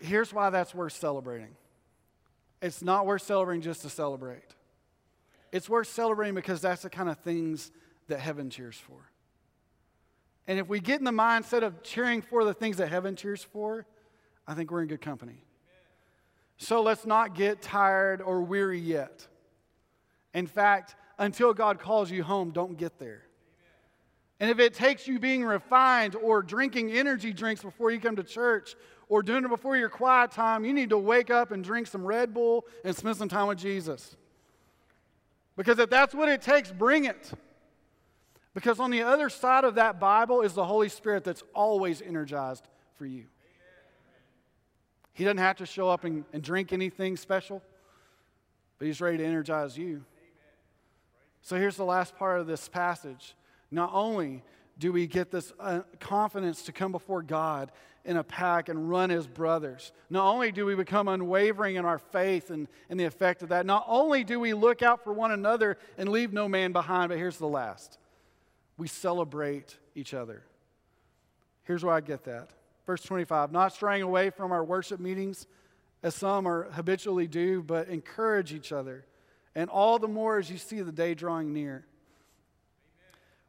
Here's 0.00 0.32
why 0.32 0.48
that's 0.48 0.74
worth 0.74 0.94
celebrating 0.94 1.54
it's 2.62 2.82
not 2.82 3.04
worth 3.04 3.22
celebrating 3.22 3.60
just 3.60 3.82
to 3.82 3.90
celebrate, 3.90 4.54
it's 5.52 5.68
worth 5.68 5.88
celebrating 5.88 6.34
because 6.34 6.62
that's 6.62 6.80
the 6.80 6.90
kind 6.90 7.10
of 7.10 7.18
things 7.18 7.70
that 8.06 8.20
heaven 8.20 8.48
cheers 8.48 8.78
for. 8.78 9.10
And 10.46 10.58
if 10.58 10.68
we 10.68 10.80
get 10.80 11.00
in 11.00 11.04
the 11.04 11.10
mindset 11.10 11.62
of 11.62 11.82
cheering 11.82 12.22
for 12.22 12.44
the 12.44 12.54
things 12.54 12.78
that 12.78 12.88
heaven 12.88 13.14
cheers 13.14 13.42
for, 13.42 13.84
I 14.46 14.54
think 14.54 14.70
we're 14.70 14.80
in 14.80 14.88
good 14.88 15.02
company. 15.02 15.44
So 16.68 16.82
let's 16.82 17.06
not 17.06 17.34
get 17.34 17.62
tired 17.62 18.20
or 18.20 18.42
weary 18.42 18.78
yet. 18.78 19.26
In 20.34 20.46
fact, 20.46 20.96
until 21.18 21.54
God 21.54 21.78
calls 21.78 22.10
you 22.10 22.22
home, 22.22 22.50
don't 22.50 22.76
get 22.76 22.98
there. 22.98 23.22
And 24.38 24.50
if 24.50 24.58
it 24.58 24.74
takes 24.74 25.08
you 25.08 25.18
being 25.18 25.42
refined 25.42 26.14
or 26.14 26.42
drinking 26.42 26.90
energy 26.92 27.32
drinks 27.32 27.62
before 27.62 27.90
you 27.90 27.98
come 27.98 28.16
to 28.16 28.22
church 28.22 28.74
or 29.08 29.22
doing 29.22 29.46
it 29.46 29.48
before 29.48 29.78
your 29.78 29.88
quiet 29.88 30.30
time, 30.30 30.62
you 30.62 30.74
need 30.74 30.90
to 30.90 30.98
wake 30.98 31.30
up 31.30 31.52
and 31.52 31.64
drink 31.64 31.86
some 31.86 32.04
Red 32.04 32.34
Bull 32.34 32.66
and 32.84 32.94
spend 32.94 33.16
some 33.16 33.30
time 33.30 33.48
with 33.48 33.56
Jesus. 33.56 34.14
Because 35.56 35.78
if 35.78 35.88
that's 35.88 36.14
what 36.14 36.28
it 36.28 36.42
takes, 36.42 36.70
bring 36.70 37.06
it. 37.06 37.32
Because 38.52 38.78
on 38.78 38.90
the 38.90 39.04
other 39.04 39.30
side 39.30 39.64
of 39.64 39.76
that 39.76 39.98
Bible 39.98 40.42
is 40.42 40.52
the 40.52 40.66
Holy 40.66 40.90
Spirit 40.90 41.24
that's 41.24 41.42
always 41.54 42.02
energized 42.02 42.68
for 42.98 43.06
you. 43.06 43.24
He 45.18 45.24
doesn't 45.24 45.38
have 45.38 45.56
to 45.56 45.66
show 45.66 45.88
up 45.88 46.04
and, 46.04 46.24
and 46.32 46.44
drink 46.44 46.72
anything 46.72 47.16
special, 47.16 47.60
but 48.78 48.86
he's 48.86 49.00
ready 49.00 49.18
to 49.18 49.24
energize 49.24 49.76
you. 49.76 50.04
So 51.42 51.56
here's 51.56 51.76
the 51.76 51.84
last 51.84 52.16
part 52.16 52.38
of 52.38 52.46
this 52.46 52.68
passage. 52.68 53.34
Not 53.72 53.90
only 53.92 54.44
do 54.78 54.92
we 54.92 55.08
get 55.08 55.32
this 55.32 55.52
uh, 55.58 55.80
confidence 55.98 56.62
to 56.62 56.72
come 56.72 56.92
before 56.92 57.22
God 57.22 57.72
in 58.04 58.16
a 58.16 58.22
pack 58.22 58.68
and 58.68 58.88
run 58.88 59.10
as 59.10 59.26
brothers, 59.26 59.90
not 60.08 60.24
only 60.32 60.52
do 60.52 60.64
we 60.64 60.76
become 60.76 61.08
unwavering 61.08 61.74
in 61.74 61.84
our 61.84 61.98
faith 61.98 62.50
and, 62.50 62.68
and 62.88 63.00
the 63.00 63.04
effect 63.04 63.42
of 63.42 63.48
that, 63.48 63.66
not 63.66 63.84
only 63.88 64.22
do 64.22 64.38
we 64.38 64.54
look 64.54 64.82
out 64.82 65.02
for 65.02 65.12
one 65.12 65.32
another 65.32 65.78
and 65.96 66.10
leave 66.10 66.32
no 66.32 66.48
man 66.48 66.70
behind, 66.70 67.08
but 67.08 67.18
here's 67.18 67.38
the 67.38 67.48
last 67.48 67.98
we 68.76 68.86
celebrate 68.86 69.76
each 69.96 70.14
other. 70.14 70.44
Here's 71.64 71.82
where 71.82 71.94
I 71.94 72.02
get 72.02 72.22
that. 72.22 72.52
Verse 72.88 73.02
25 73.02 73.52
Not 73.52 73.74
straying 73.74 74.00
away 74.00 74.30
from 74.30 74.50
our 74.50 74.64
worship 74.64 74.98
meetings, 74.98 75.46
as 76.02 76.14
some 76.14 76.48
are 76.48 76.70
habitually 76.70 77.26
do, 77.26 77.62
but 77.62 77.88
encourage 77.88 78.54
each 78.54 78.72
other. 78.72 79.04
And 79.54 79.68
all 79.68 79.98
the 79.98 80.08
more 80.08 80.38
as 80.38 80.50
you 80.50 80.56
see 80.56 80.80
the 80.80 80.90
day 80.90 81.12
drawing 81.12 81.52
near. 81.52 81.84
Amen. 81.84 81.84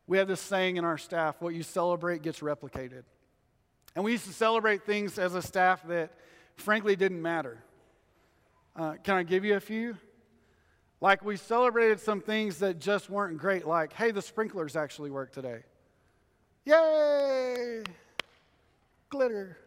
We 0.08 0.18
have 0.18 0.28
this 0.28 0.42
saying 0.42 0.76
in 0.76 0.84
our 0.84 0.98
staff 0.98 1.38
what 1.40 1.54
you 1.54 1.64
celebrate 1.64 2.22
gets 2.22 2.42
replicated. 2.42 3.04
And 3.96 4.04
we 4.04 4.12
used 4.12 4.26
to 4.26 4.34
celebrate 4.34 4.86
things 4.86 5.18
as 5.18 5.36
a 5.36 5.42
staff 5.42 5.88
that 5.88 6.12
frankly 6.58 6.98
didn't 6.98 7.22
matter. 7.22 7.64
Uh, 8.76 8.96
can 9.02 9.16
I 9.16 9.24
give 9.24 9.46
you 9.46 9.56
a 9.56 9.62
few? 9.62 9.96
Like 11.00 11.24
we 11.24 11.38
celebrated 11.38 12.02
some 12.02 12.20
things 12.20 12.60
that 12.60 12.80
just 12.80 13.10
weren't 13.10 13.38
great, 13.38 13.66
like, 13.66 13.94
hey, 13.94 14.12
the 14.12 14.22
sprinklers 14.22 14.76
actually 14.76 15.12
work 15.12 15.32
today. 15.32 15.64
Yay! 16.66 17.84
Glitter. 19.10 19.58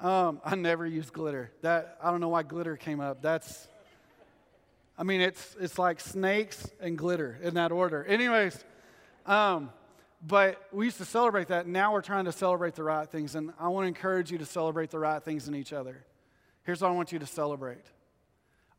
Um, 0.00 0.40
I 0.44 0.56
never 0.56 0.84
use 0.86 1.08
glitter. 1.10 1.50
That 1.62 1.98
I 2.02 2.10
don't 2.10 2.20
know 2.20 2.28
why 2.28 2.42
glitter 2.42 2.76
came 2.76 3.00
up. 3.00 3.22
That's, 3.22 3.68
I 4.98 5.04
mean, 5.04 5.20
it's 5.20 5.56
it's 5.60 5.78
like 5.78 6.00
snakes 6.00 6.68
and 6.80 6.98
glitter 6.98 7.38
in 7.42 7.54
that 7.54 7.72
order. 7.72 8.04
Anyways, 8.04 8.62
um, 9.24 9.70
but 10.26 10.60
we 10.72 10.86
used 10.86 10.98
to 10.98 11.04
celebrate 11.04 11.48
that. 11.48 11.66
Now 11.66 11.92
we're 11.92 12.02
trying 12.02 12.24
to 12.24 12.32
celebrate 12.32 12.74
the 12.74 12.82
right 12.82 13.08
things, 13.08 13.34
and 13.34 13.52
I 13.58 13.68
want 13.68 13.84
to 13.84 13.88
encourage 13.88 14.30
you 14.30 14.38
to 14.38 14.46
celebrate 14.46 14.90
the 14.90 14.98
right 14.98 15.22
things 15.22 15.48
in 15.48 15.54
each 15.54 15.72
other. 15.72 16.04
Here's 16.64 16.80
what 16.80 16.88
I 16.88 16.94
want 16.94 17.12
you 17.12 17.20
to 17.20 17.26
celebrate. 17.26 17.84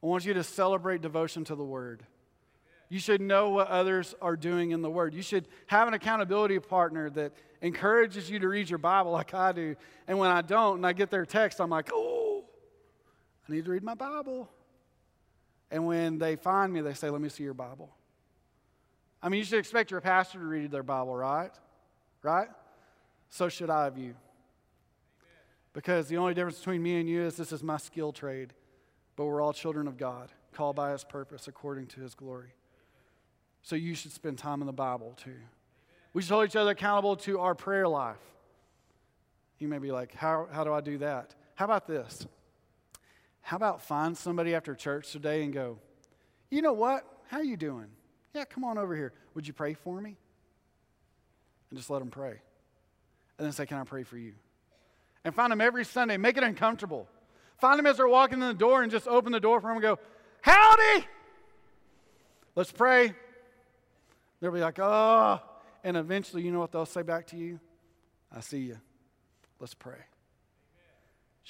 I 0.03 0.05
want 0.05 0.25
you 0.25 0.33
to 0.33 0.43
celebrate 0.43 1.01
devotion 1.01 1.45
to 1.45 1.55
the 1.55 1.63
Word. 1.63 2.03
You 2.89 2.99
should 2.99 3.21
know 3.21 3.49
what 3.49 3.67
others 3.67 4.15
are 4.21 4.37
doing 4.37 4.71
in 4.71 4.81
the 4.81 4.89
Word. 4.89 5.13
You 5.13 5.21
should 5.21 5.47
have 5.67 5.87
an 5.87 5.93
accountability 5.93 6.57
partner 6.59 7.09
that 7.11 7.33
encourages 7.61 8.29
you 8.29 8.39
to 8.39 8.47
read 8.47 8.69
your 8.69 8.79
Bible 8.79 9.11
like 9.11 9.33
I 9.33 9.51
do. 9.51 9.75
And 10.07 10.17
when 10.17 10.29
I 10.29 10.41
don't 10.41 10.77
and 10.77 10.87
I 10.87 10.93
get 10.93 11.09
their 11.09 11.25
text, 11.25 11.59
I'm 11.59 11.69
like, 11.69 11.89
oh, 11.93 12.45
I 13.47 13.51
need 13.51 13.65
to 13.65 13.71
read 13.71 13.83
my 13.83 13.95
Bible. 13.95 14.49
And 15.69 15.85
when 15.85 16.17
they 16.17 16.37
find 16.37 16.71
me, 16.71 16.81
they 16.81 16.93
say, 16.93 17.09
let 17.09 17.19
me 17.19 17.27
see 17.27 17.43
your 17.43 17.53
Bible. 17.53 17.89
I 19.21 19.29
mean, 19.29 19.39
you 19.39 19.43
should 19.43 19.59
expect 19.59 19.91
your 19.91 19.99
pastor 19.99 20.39
to 20.39 20.45
read 20.45 20.71
their 20.71 20.83
Bible, 20.83 21.15
right? 21.15 21.51
Right? 22.21 22.47
So 23.29 23.49
should 23.49 23.69
I 23.69 23.87
of 23.87 23.97
you. 23.97 24.15
Because 25.73 26.07
the 26.07 26.17
only 26.17 26.33
difference 26.33 26.59
between 26.59 26.81
me 26.81 26.99
and 26.99 27.09
you 27.09 27.23
is 27.23 27.35
this 27.35 27.51
is 27.51 27.61
my 27.61 27.77
skill 27.77 28.13
trade, 28.13 28.53
but 29.17 29.25
we're 29.25 29.41
all 29.41 29.53
children 29.53 29.87
of 29.87 29.97
God, 29.97 30.31
called 30.53 30.75
by 30.75 30.91
his 30.91 31.03
purpose 31.03 31.47
according 31.47 31.87
to 31.87 32.01
his 32.01 32.15
glory. 32.15 32.53
So 33.63 33.75
you 33.75 33.95
should 33.95 34.11
spend 34.11 34.37
time 34.37 34.61
in 34.61 34.67
the 34.67 34.73
Bible 34.73 35.17
too. 35.21 35.35
We 36.13 36.21
should 36.21 36.31
hold 36.31 36.45
each 36.47 36.55
other 36.55 36.71
accountable 36.71 37.15
to 37.17 37.39
our 37.39 37.53
prayer 37.53 37.87
life. 37.87 38.17
You 39.59 39.67
may 39.67 39.79
be 39.79 39.91
like, 39.91 40.13
how, 40.13 40.47
how 40.51 40.63
do 40.63 40.73
I 40.73 40.81
do 40.81 40.99
that? 40.99 41.35
How 41.55 41.65
about 41.65 41.87
this? 41.87 42.25
How 43.41 43.57
about 43.57 43.81
find 43.81 44.17
somebody 44.17 44.53
after 44.53 44.75
church 44.75 45.11
today 45.11 45.43
and 45.43 45.53
go, 45.53 45.79
you 46.49 46.61
know 46.61 46.73
what? 46.73 47.05
How 47.27 47.37
are 47.37 47.43
you 47.43 47.57
doing? 47.57 47.87
Yeah, 48.33 48.45
come 48.45 48.63
on 48.63 48.77
over 48.77 48.95
here. 48.95 49.13
Would 49.33 49.47
you 49.47 49.53
pray 49.53 49.73
for 49.73 49.99
me? 49.99 50.15
And 51.69 51.77
just 51.77 51.89
let 51.89 51.99
them 51.99 52.09
pray. 52.09 52.39
And 53.37 53.45
then 53.45 53.51
say, 53.51 53.65
Can 53.65 53.77
I 53.77 53.83
pray 53.83 54.03
for 54.03 54.17
you? 54.17 54.33
And 55.25 55.35
find 55.35 55.51
them 55.51 55.61
every 55.61 55.85
Sunday. 55.85 56.17
Make 56.17 56.37
it 56.37 56.43
uncomfortable. 56.43 57.07
Find 57.59 57.79
them 57.79 57.85
as 57.85 57.97
they're 57.97 58.07
walking 58.07 58.41
in 58.41 58.47
the 58.47 58.53
door 58.53 58.83
and 58.83 58.91
just 58.91 59.07
open 59.07 59.31
the 59.31 59.39
door 59.39 59.59
for 59.59 59.67
them 59.67 59.77
and 59.77 59.81
go, 59.81 59.99
Howdy! 60.41 61.05
Let's 62.55 62.71
pray. 62.71 63.13
They'll 64.39 64.51
be 64.51 64.59
like, 64.59 64.79
Oh, 64.79 65.41
and 65.83 65.97
eventually, 65.97 66.43
you 66.43 66.51
know 66.51 66.59
what 66.59 66.71
they'll 66.71 66.85
say 66.85 67.01
back 67.01 67.27
to 67.27 67.37
you? 67.37 67.59
I 68.35 68.41
see 68.41 68.59
you. 68.59 68.77
Let's 69.59 69.73
pray. 69.73 69.99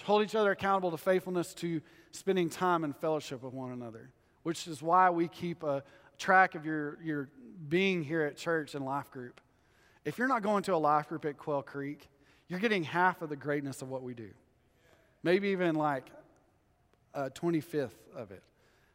Hold 0.04 0.23
each 0.23 0.36
other 0.36 0.52
accountable 0.52 0.91
to 0.91 0.97
faithfulness 0.97 1.54
to 1.56 1.82
spending 2.12 2.50
time 2.50 2.84
in 2.84 2.93
fellowship 2.93 3.41
with 3.41 3.54
one 3.54 3.71
another. 3.71 4.12
which 4.43 4.65
is 4.67 4.82
why 4.82 5.10
we 5.10 5.28
keep 5.28 5.62
a 5.63 5.84
track 6.17 6.56
of 6.56 6.65
your, 6.65 6.97
your 7.04 7.30
being 7.67 8.02
here 8.02 8.21
at 8.21 8.38
church 8.38 8.76
and 8.76 8.86
life 8.86 9.12
group. 9.12 9.41
If 10.06 10.17
you're 10.17 10.30
not 10.30 10.41
going 10.41 10.63
to 10.63 10.73
a 10.73 10.78
life 10.78 11.10
group 11.10 11.26
at 11.26 11.38
Quail 11.38 11.62
Creek, 11.62 12.08
you're 12.47 12.60
getting 12.62 12.86
half 12.86 13.21
of 13.21 13.28
the 13.28 13.36
greatness 13.36 13.82
of 13.82 13.89
what 13.89 14.04
we 14.04 14.13
do. 14.13 14.30
Maybe 15.21 15.50
even 15.50 15.76
like 15.76 16.06
uh, 17.13 17.26
a 17.26 17.30
25th 17.30 17.91
of 18.15 18.32
it. 18.32 18.41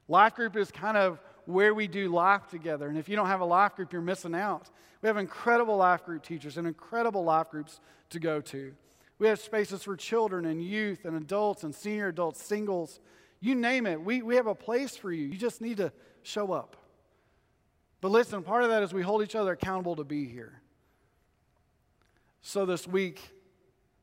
Life 0.09 0.35
group 0.37 0.57
is 0.57 0.70
kind 0.70 0.96
of 0.96 1.20
where 1.46 1.74
we 1.74 1.87
do 1.88 2.09
life 2.09 2.48
together. 2.48 2.88
And 2.88 2.98
if 2.98 3.09
you 3.09 3.16
don't 3.16 3.26
have 3.26 3.40
a 3.40 3.46
life 3.46 3.76
group, 3.76 3.92
you're 3.92 4.02
missing 4.02 4.35
out. 4.35 4.70
We 5.00 5.09
have 5.09 5.16
incredible 5.16 5.76
life 5.76 6.05
group 6.05 6.22
teachers 6.22 6.57
and 6.57 6.66
incredible 6.66 7.24
life 7.24 7.50
groups 7.50 7.81
to 8.11 8.20
go 8.20 8.40
to. 8.40 8.72
We 9.18 9.28
have 9.28 9.40
spaces 9.40 9.83
for 9.83 9.96
children 9.96 10.44
and 10.44 10.62
youth 10.62 11.05
and 11.05 11.16
adults 11.16 11.64
and 11.64 11.74
senior 11.74 12.09
adults, 12.09 12.42
singles, 12.42 13.00
you 13.40 13.57
name 13.57 13.87
it. 13.87 14.00
We, 14.00 14.22
we 14.22 14.37
have 14.37 14.46
a 14.46 14.55
place 14.55 14.96
for 14.96 15.12
you. 15.12 15.26
You 15.26 15.37
just 15.37 15.61
need 15.61 15.78
to 15.78 15.92
show 16.22 16.52
up. 16.52 16.76
But 18.00 18.11
listen, 18.11 18.42
part 18.42 18.62
of 18.62 18.70
that 18.70 18.83
is 18.83 18.92
we 18.92 19.02
hold 19.02 19.22
each 19.22 19.35
other 19.35 19.52
accountable 19.52 19.96
to 19.96 20.05
be 20.05 20.26
here. 20.26 20.61
So 22.40 22.66
this 22.66 22.87
week, 22.87 23.20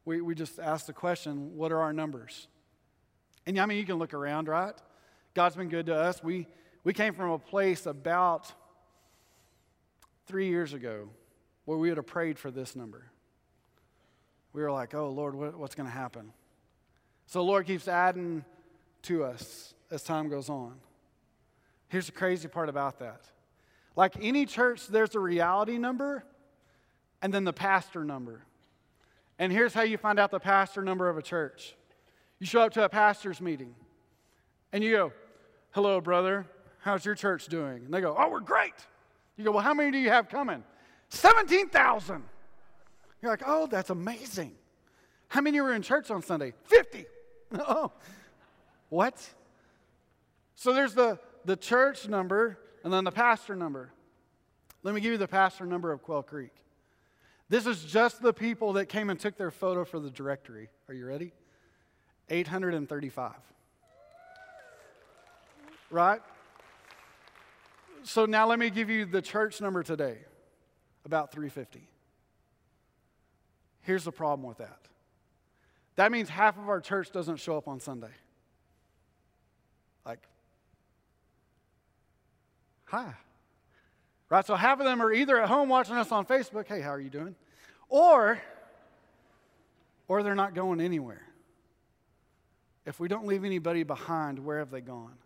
we, 0.06 0.22
we 0.22 0.36
just 0.36 0.60
asked 0.60 0.88
the 0.88 0.94
question 0.94 1.56
what 1.56 1.72
are 1.72 1.80
our 1.80 1.94
numbers? 1.94 2.48
And 3.46 3.60
I 3.60 3.66
mean, 3.66 3.78
you 3.78 3.86
can 3.86 3.96
look 3.96 4.14
around, 4.14 4.48
right? 4.48 4.74
God's 5.34 5.56
been 5.56 5.70
good 5.70 5.86
to 5.88 5.96
us. 5.96 6.24
We, 6.24 6.48
we 6.90 6.94
came 6.94 7.14
from 7.14 7.30
a 7.30 7.38
place 7.38 7.86
about 7.86 8.52
three 10.26 10.48
years 10.48 10.74
ago 10.74 11.08
where 11.66 11.78
we 11.78 11.90
would 11.90 11.98
have 11.98 12.08
prayed 12.08 12.40
for 12.40 12.50
this 12.50 12.76
number. 12.76 13.12
We 14.54 14.64
were 14.64 14.72
like, 14.72 14.96
oh, 14.96 15.12
Lord, 15.12 15.36
what, 15.36 15.56
what's 15.56 15.76
going 15.76 15.86
to 15.86 15.94
happen? 15.94 16.34
So, 17.28 17.44
Lord 17.44 17.68
keeps 17.68 17.88
adding 17.88 18.44
to 19.04 19.24
us 19.24 19.76
as 19.92 20.02
time 20.02 20.30
goes 20.30 20.50
on. 20.50 20.78
Here's 21.90 22.08
the 22.08 22.12
crazy 22.12 22.48
part 22.48 22.70
about 22.70 22.98
that. 22.98 23.22
Like 23.96 24.16
any 24.20 24.48
church, 24.48 24.88
there's 24.88 25.14
a 25.14 25.20
reality 25.20 25.78
number 25.78 26.26
and 27.22 27.32
then 27.32 27.44
the 27.44 27.54
pastor 27.54 28.04
number. 28.04 28.48
And 29.38 29.54
here's 29.54 29.76
how 29.76 29.84
you 29.84 30.00
find 30.00 30.18
out 30.20 30.32
the 30.32 30.40
pastor 30.40 30.82
number 30.82 31.08
of 31.08 31.20
a 31.20 31.22
church 31.22 31.76
you 32.40 32.48
show 32.48 32.62
up 32.62 32.74
to 32.74 32.84
a 32.84 32.90
pastor's 32.90 33.40
meeting 33.40 33.76
and 34.74 34.84
you 34.84 34.92
go, 34.92 35.14
Hello, 35.70 36.02
brother. 36.02 36.48
How's 36.80 37.06
your 37.06 37.16
church 37.16 37.48
doing? 37.48 37.86
And 37.86 37.94
they 37.94 38.02
go, 38.02 38.16
Oh, 38.18 38.30
we're 38.30 38.40
great. 38.40 38.74
You 39.38 39.44
go, 39.44 39.52
Well, 39.52 39.64
how 39.64 39.74
many 39.74 39.92
do 39.92 39.98
you 39.98 40.10
have 40.10 40.30
coming? 40.30 40.64
17,000. 41.10 42.24
You're 43.22 43.32
like, 43.32 43.44
Oh, 43.46 43.68
that's 43.68 43.90
amazing. 43.90 44.54
How 45.28 45.42
many 45.42 45.62
were 45.62 45.74
in 45.74 45.82
church 45.82 46.10
on 46.10 46.22
Sunday? 46.22 46.54
50. 46.66 47.06
oh, 47.60 47.92
what? 48.90 49.34
So 50.56 50.74
there's 50.74 50.94
the, 50.94 51.20
the 51.46 51.56
church 51.56 52.08
number 52.08 52.58
and 52.84 52.92
then 52.92 53.04
the 53.04 53.12
pastor 53.12 53.56
number. 53.56 53.92
Let 54.84 54.96
me 54.96 55.02
give 55.02 55.12
you 55.12 55.18
the 55.18 55.28
pastor 55.28 55.66
number 55.66 55.92
of 55.92 56.02
Quail 56.02 56.24
Creek. 56.24 56.54
This 57.50 57.66
is 57.66 57.84
just 57.84 58.22
the 58.22 58.34
people 58.34 58.74
that 58.74 58.88
came 58.88 59.10
and 59.10 59.20
took 59.20 59.36
their 59.36 59.52
photo 59.52 59.84
for 59.84 60.00
the 60.00 60.10
directory. 60.10 60.70
Are 60.88 60.94
you 60.94 61.06
ready? 61.06 61.34
835. 62.30 63.34
Right? 65.90 66.22
So 68.04 68.26
now 68.26 68.48
let 68.48 68.60
me 68.60 68.70
give 68.70 68.90
you 68.90 69.06
the 69.06 69.22
church 69.22 69.62
number 69.62 69.84
today 69.84 70.18
about 71.06 71.32
350. 71.32 71.88
Here's 73.82 74.04
the 74.04 74.12
problem 74.12 74.48
with 74.48 74.60
that 74.60 74.80
that 76.00 76.14
means 76.14 76.30
half 76.30 76.58
of 76.58 76.70
our 76.70 76.80
church 76.80 77.12
doesn't 77.12 77.42
show 77.42 77.58
up 77.58 77.68
on 77.68 77.82
Sunday. 77.82 78.14
Like, 80.06 80.20
hi. 82.86 83.16
Right? 84.30 84.46
So 84.46 84.56
half 84.56 84.80
of 84.80 84.86
them 84.86 85.02
are 85.02 85.12
either 85.12 85.42
at 85.42 85.50
home 85.50 85.68
watching 85.68 85.98
us 85.98 86.10
on 86.14 86.26
Facebook, 86.26 86.68
hey, 86.68 86.80
how 86.80 86.92
are 86.92 87.02
you 87.02 87.10
doing? 87.10 87.36
Or, 87.90 88.40
or 90.08 90.24
they're 90.24 90.36
not 90.36 90.54
going 90.54 90.80
anywhere. 90.80 91.24
If 92.86 93.02
we 93.02 93.10
don't 93.10 93.28
leave 93.28 93.44
anybody 93.44 93.84
behind, 93.84 94.40
where 94.40 94.60
have 94.60 94.72
they 94.72 94.80
gone? 94.80 95.18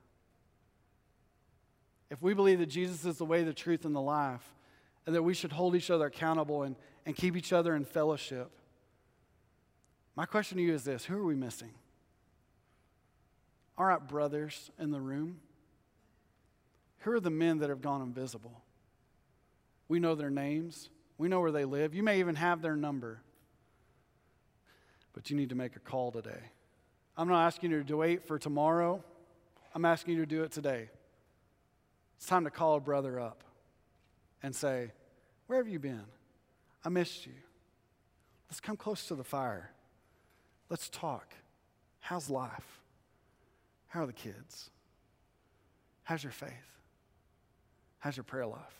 If 2.10 2.22
we 2.22 2.34
believe 2.34 2.60
that 2.60 2.68
Jesus 2.68 3.06
is 3.06 3.18
the 3.18 3.26
way, 3.26 3.44
the 3.44 3.54
truth, 3.54 3.86
and 3.86 3.96
the 3.96 4.02
life, 4.02 4.54
and 5.06 5.16
that 5.16 5.24
we 5.24 5.34
should 5.34 5.52
hold 5.52 5.76
each 5.76 5.90
other 5.90 6.06
accountable 6.06 6.64
and, 6.64 6.76
and 7.06 7.16
keep 7.16 7.36
each 7.36 7.52
other 7.52 7.76
in 7.76 7.86
fellowship, 7.86 8.52
my 10.16 10.26
question 10.26 10.58
to 10.58 10.64
you 10.64 10.74
is 10.74 10.84
this 10.84 11.06
who 11.06 11.18
are 11.18 11.26
we 11.26 11.36
missing? 11.36 11.72
All 13.78 13.86
right, 13.86 14.08
brothers 14.08 14.70
in 14.80 14.92
the 14.92 15.02
room, 15.02 15.40
who 17.00 17.12
are 17.12 17.20
the 17.20 17.32
men 17.32 17.60
that 17.60 17.70
have 17.70 17.82
gone 17.82 18.02
invisible? 18.02 18.62
We 19.88 20.00
know 20.00 20.16
their 20.16 20.30
names, 20.30 20.90
we 21.18 21.28
know 21.28 21.42
where 21.42 21.52
they 21.52 21.66
live. 21.66 21.94
You 21.94 22.04
may 22.04 22.20
even 22.20 22.36
have 22.36 22.62
their 22.62 22.76
number, 22.76 23.22
but 25.14 25.30
you 25.30 25.36
need 25.36 25.50
to 25.50 25.56
make 25.56 25.76
a 25.76 25.80
call 25.80 26.12
today. 26.12 26.52
I'm 27.18 27.28
not 27.28 27.46
asking 27.46 27.72
you 27.72 27.84
to 27.84 27.98
wait 27.98 28.28
for 28.28 28.38
tomorrow, 28.38 29.04
I'm 29.74 29.86
asking 29.86 30.16
you 30.16 30.22
to 30.22 30.26
do 30.28 30.44
it 30.44 30.52
today. 30.52 30.90
It's 32.24 32.30
time 32.30 32.46
to 32.46 32.52
call 32.52 32.78
a 32.78 32.80
brother 32.80 33.20
up 33.20 33.44
and 34.42 34.56
say, 34.56 34.94
Where 35.48 35.58
have 35.58 35.68
you 35.68 35.78
been? 35.78 36.06
I 36.86 36.88
missed 36.88 37.26
you. 37.26 37.34
Let's 38.50 38.62
come 38.62 38.78
close 38.78 39.08
to 39.08 39.16
the 39.16 39.26
fire. 39.26 39.72
Let's 40.70 40.88
talk. 40.88 41.34
How's 42.00 42.30
life? 42.30 42.80
How 43.90 44.04
are 44.04 44.06
the 44.06 44.14
kids? 44.14 44.70
How's 46.04 46.24
your 46.24 46.32
faith? 46.32 46.80
How's 48.00 48.16
your 48.16 48.24
prayer 48.24 48.46
life? 48.46 48.80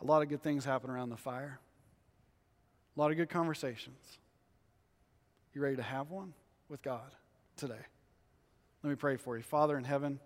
A 0.00 0.04
lot 0.04 0.22
of 0.22 0.28
good 0.28 0.42
things 0.42 0.64
happen 0.64 0.90
around 0.90 1.10
the 1.10 1.16
fire. 1.16 1.60
A 2.96 3.00
lot 3.00 3.12
of 3.12 3.16
good 3.16 3.30
conversations. 3.30 4.18
You 5.54 5.60
ready 5.60 5.76
to 5.76 5.82
have 5.82 6.10
one 6.10 6.34
with 6.68 6.82
God 6.82 7.14
today? 7.56 7.74
Let 8.82 8.90
me 8.90 8.96
pray 8.96 9.16
for 9.16 9.36
you. 9.36 9.44
Father 9.44 9.78
in 9.78 9.84
heaven, 9.84 10.18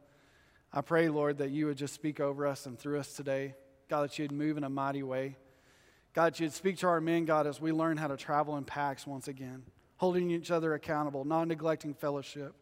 I 0.76 0.82
pray, 0.82 1.08
Lord, 1.08 1.38
that 1.38 1.50
you 1.50 1.66
would 1.66 1.76
just 1.76 1.94
speak 1.94 2.20
over 2.20 2.46
us 2.46 2.66
and 2.66 2.78
through 2.78 3.00
us 3.00 3.14
today. 3.14 3.54
God, 3.88 4.02
that 4.02 4.18
you'd 4.18 4.30
move 4.30 4.56
in 4.56 4.62
a 4.62 4.70
mighty 4.70 5.02
way. 5.02 5.36
God, 6.12 6.34
that 6.34 6.40
you'd 6.40 6.52
speak 6.52 6.78
to 6.78 6.86
our 6.86 7.00
men, 7.00 7.24
God, 7.24 7.48
as 7.48 7.60
we 7.60 7.72
learn 7.72 7.96
how 7.96 8.06
to 8.06 8.16
travel 8.16 8.56
in 8.56 8.64
packs 8.64 9.06
once 9.06 9.26
again 9.26 9.64
holding 9.96 10.30
each 10.30 10.50
other 10.50 10.74
accountable, 10.74 11.24
not 11.24 11.48
neglecting 11.48 11.94
fellowship, 11.94 12.54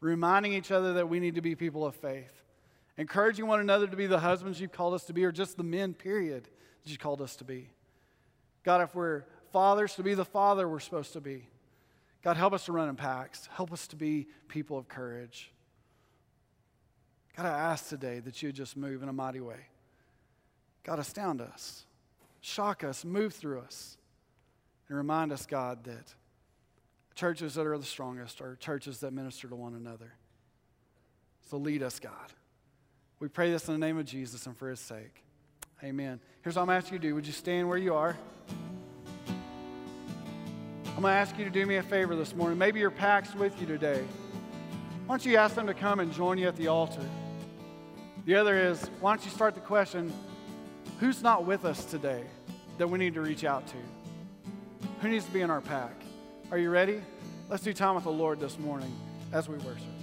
reminding 0.00 0.52
each 0.52 0.70
other 0.70 0.94
that 0.94 1.08
we 1.08 1.20
need 1.20 1.34
to 1.34 1.40
be 1.40 1.54
people 1.54 1.84
of 1.84 1.94
faith, 1.94 2.44
encouraging 2.96 3.46
one 3.46 3.60
another 3.60 3.86
to 3.86 3.96
be 3.96 4.06
the 4.06 4.20
husbands 4.20 4.60
you've 4.60 4.72
called 4.72 4.94
us 4.94 5.04
to 5.04 5.12
be, 5.12 5.24
or 5.24 5.32
just 5.32 5.56
the 5.56 5.62
men, 5.62 5.94
period, 5.94 6.48
that 6.82 6.90
you 6.90 6.98
called 6.98 7.20
us 7.20 7.36
to 7.36 7.44
be. 7.44 7.70
God, 8.62 8.80
if 8.82 8.94
we're 8.94 9.24
fathers, 9.52 9.94
to 9.96 10.02
be 10.02 10.14
the 10.14 10.24
father 10.24 10.68
we're 10.68 10.80
supposed 10.80 11.12
to 11.14 11.20
be. 11.20 11.48
God, 12.22 12.36
help 12.36 12.52
us 12.52 12.66
to 12.66 12.72
run 12.72 12.88
in 12.88 12.96
packs. 12.96 13.48
Help 13.52 13.72
us 13.72 13.86
to 13.88 13.96
be 13.96 14.28
people 14.48 14.78
of 14.78 14.88
courage. 14.88 15.50
God, 17.36 17.46
I 17.46 17.50
ask 17.72 17.88
today 17.88 18.20
that 18.20 18.42
you 18.42 18.52
just 18.52 18.76
move 18.76 19.02
in 19.02 19.08
a 19.08 19.12
mighty 19.12 19.40
way. 19.40 19.66
God, 20.82 20.98
astound 20.98 21.40
us, 21.40 21.84
shock 22.40 22.84
us, 22.84 23.04
move 23.04 23.34
through 23.34 23.60
us, 23.60 23.96
and 24.88 24.96
remind 24.96 25.32
us, 25.32 25.46
God, 25.46 25.84
that 25.84 26.14
Churches 27.20 27.54
that 27.54 27.66
are 27.66 27.76
the 27.76 27.84
strongest 27.84 28.40
are 28.40 28.56
churches 28.56 29.00
that 29.00 29.12
minister 29.12 29.46
to 29.46 29.54
one 29.54 29.74
another. 29.74 30.14
So 31.50 31.58
lead 31.58 31.82
us, 31.82 32.00
God. 32.00 32.32
We 33.18 33.28
pray 33.28 33.50
this 33.50 33.68
in 33.68 33.74
the 33.74 33.86
name 33.86 33.98
of 33.98 34.06
Jesus 34.06 34.46
and 34.46 34.56
for 34.56 34.70
his 34.70 34.80
sake. 34.80 35.22
Amen. 35.84 36.18
Here's 36.40 36.56
what 36.56 36.62
I'm 36.62 36.70
asking 36.70 36.94
you 36.94 36.98
to 37.00 37.08
do. 37.08 37.14
Would 37.16 37.26
you 37.26 37.34
stand 37.34 37.68
where 37.68 37.76
you 37.76 37.94
are? 37.94 38.16
I'm 40.96 41.02
going 41.02 41.12
to 41.12 41.18
ask 41.18 41.36
you 41.38 41.44
to 41.44 41.50
do 41.50 41.66
me 41.66 41.76
a 41.76 41.82
favor 41.82 42.16
this 42.16 42.34
morning. 42.34 42.56
Maybe 42.56 42.80
your 42.80 42.90
pack's 42.90 43.34
with 43.34 43.60
you 43.60 43.66
today. 43.66 44.02
Why 45.10 45.16
don't 45.16 45.26
you 45.26 45.38
ask 45.38 45.56
them 45.56 45.66
to 45.66 45.74
come 45.74 45.98
and 45.98 46.12
join 46.12 46.38
you 46.38 46.46
at 46.46 46.54
the 46.54 46.68
altar? 46.68 47.02
The 48.26 48.36
other 48.36 48.56
is, 48.56 48.80
why 49.00 49.16
don't 49.16 49.24
you 49.24 49.32
start 49.32 49.56
the 49.56 49.60
question 49.60 50.12
who's 51.00 51.20
not 51.20 51.44
with 51.44 51.64
us 51.64 51.84
today 51.84 52.22
that 52.78 52.88
we 52.88 52.96
need 52.96 53.14
to 53.14 53.20
reach 53.20 53.42
out 53.42 53.66
to? 53.66 53.76
Who 55.00 55.08
needs 55.08 55.24
to 55.24 55.32
be 55.32 55.40
in 55.40 55.50
our 55.50 55.62
pack? 55.62 55.94
Are 56.52 56.58
you 56.58 56.70
ready? 56.70 57.02
Let's 57.48 57.64
do 57.64 57.72
time 57.72 57.96
with 57.96 58.04
the 58.04 58.12
Lord 58.12 58.38
this 58.38 58.56
morning 58.56 58.96
as 59.32 59.48
we 59.48 59.56
worship. 59.56 59.99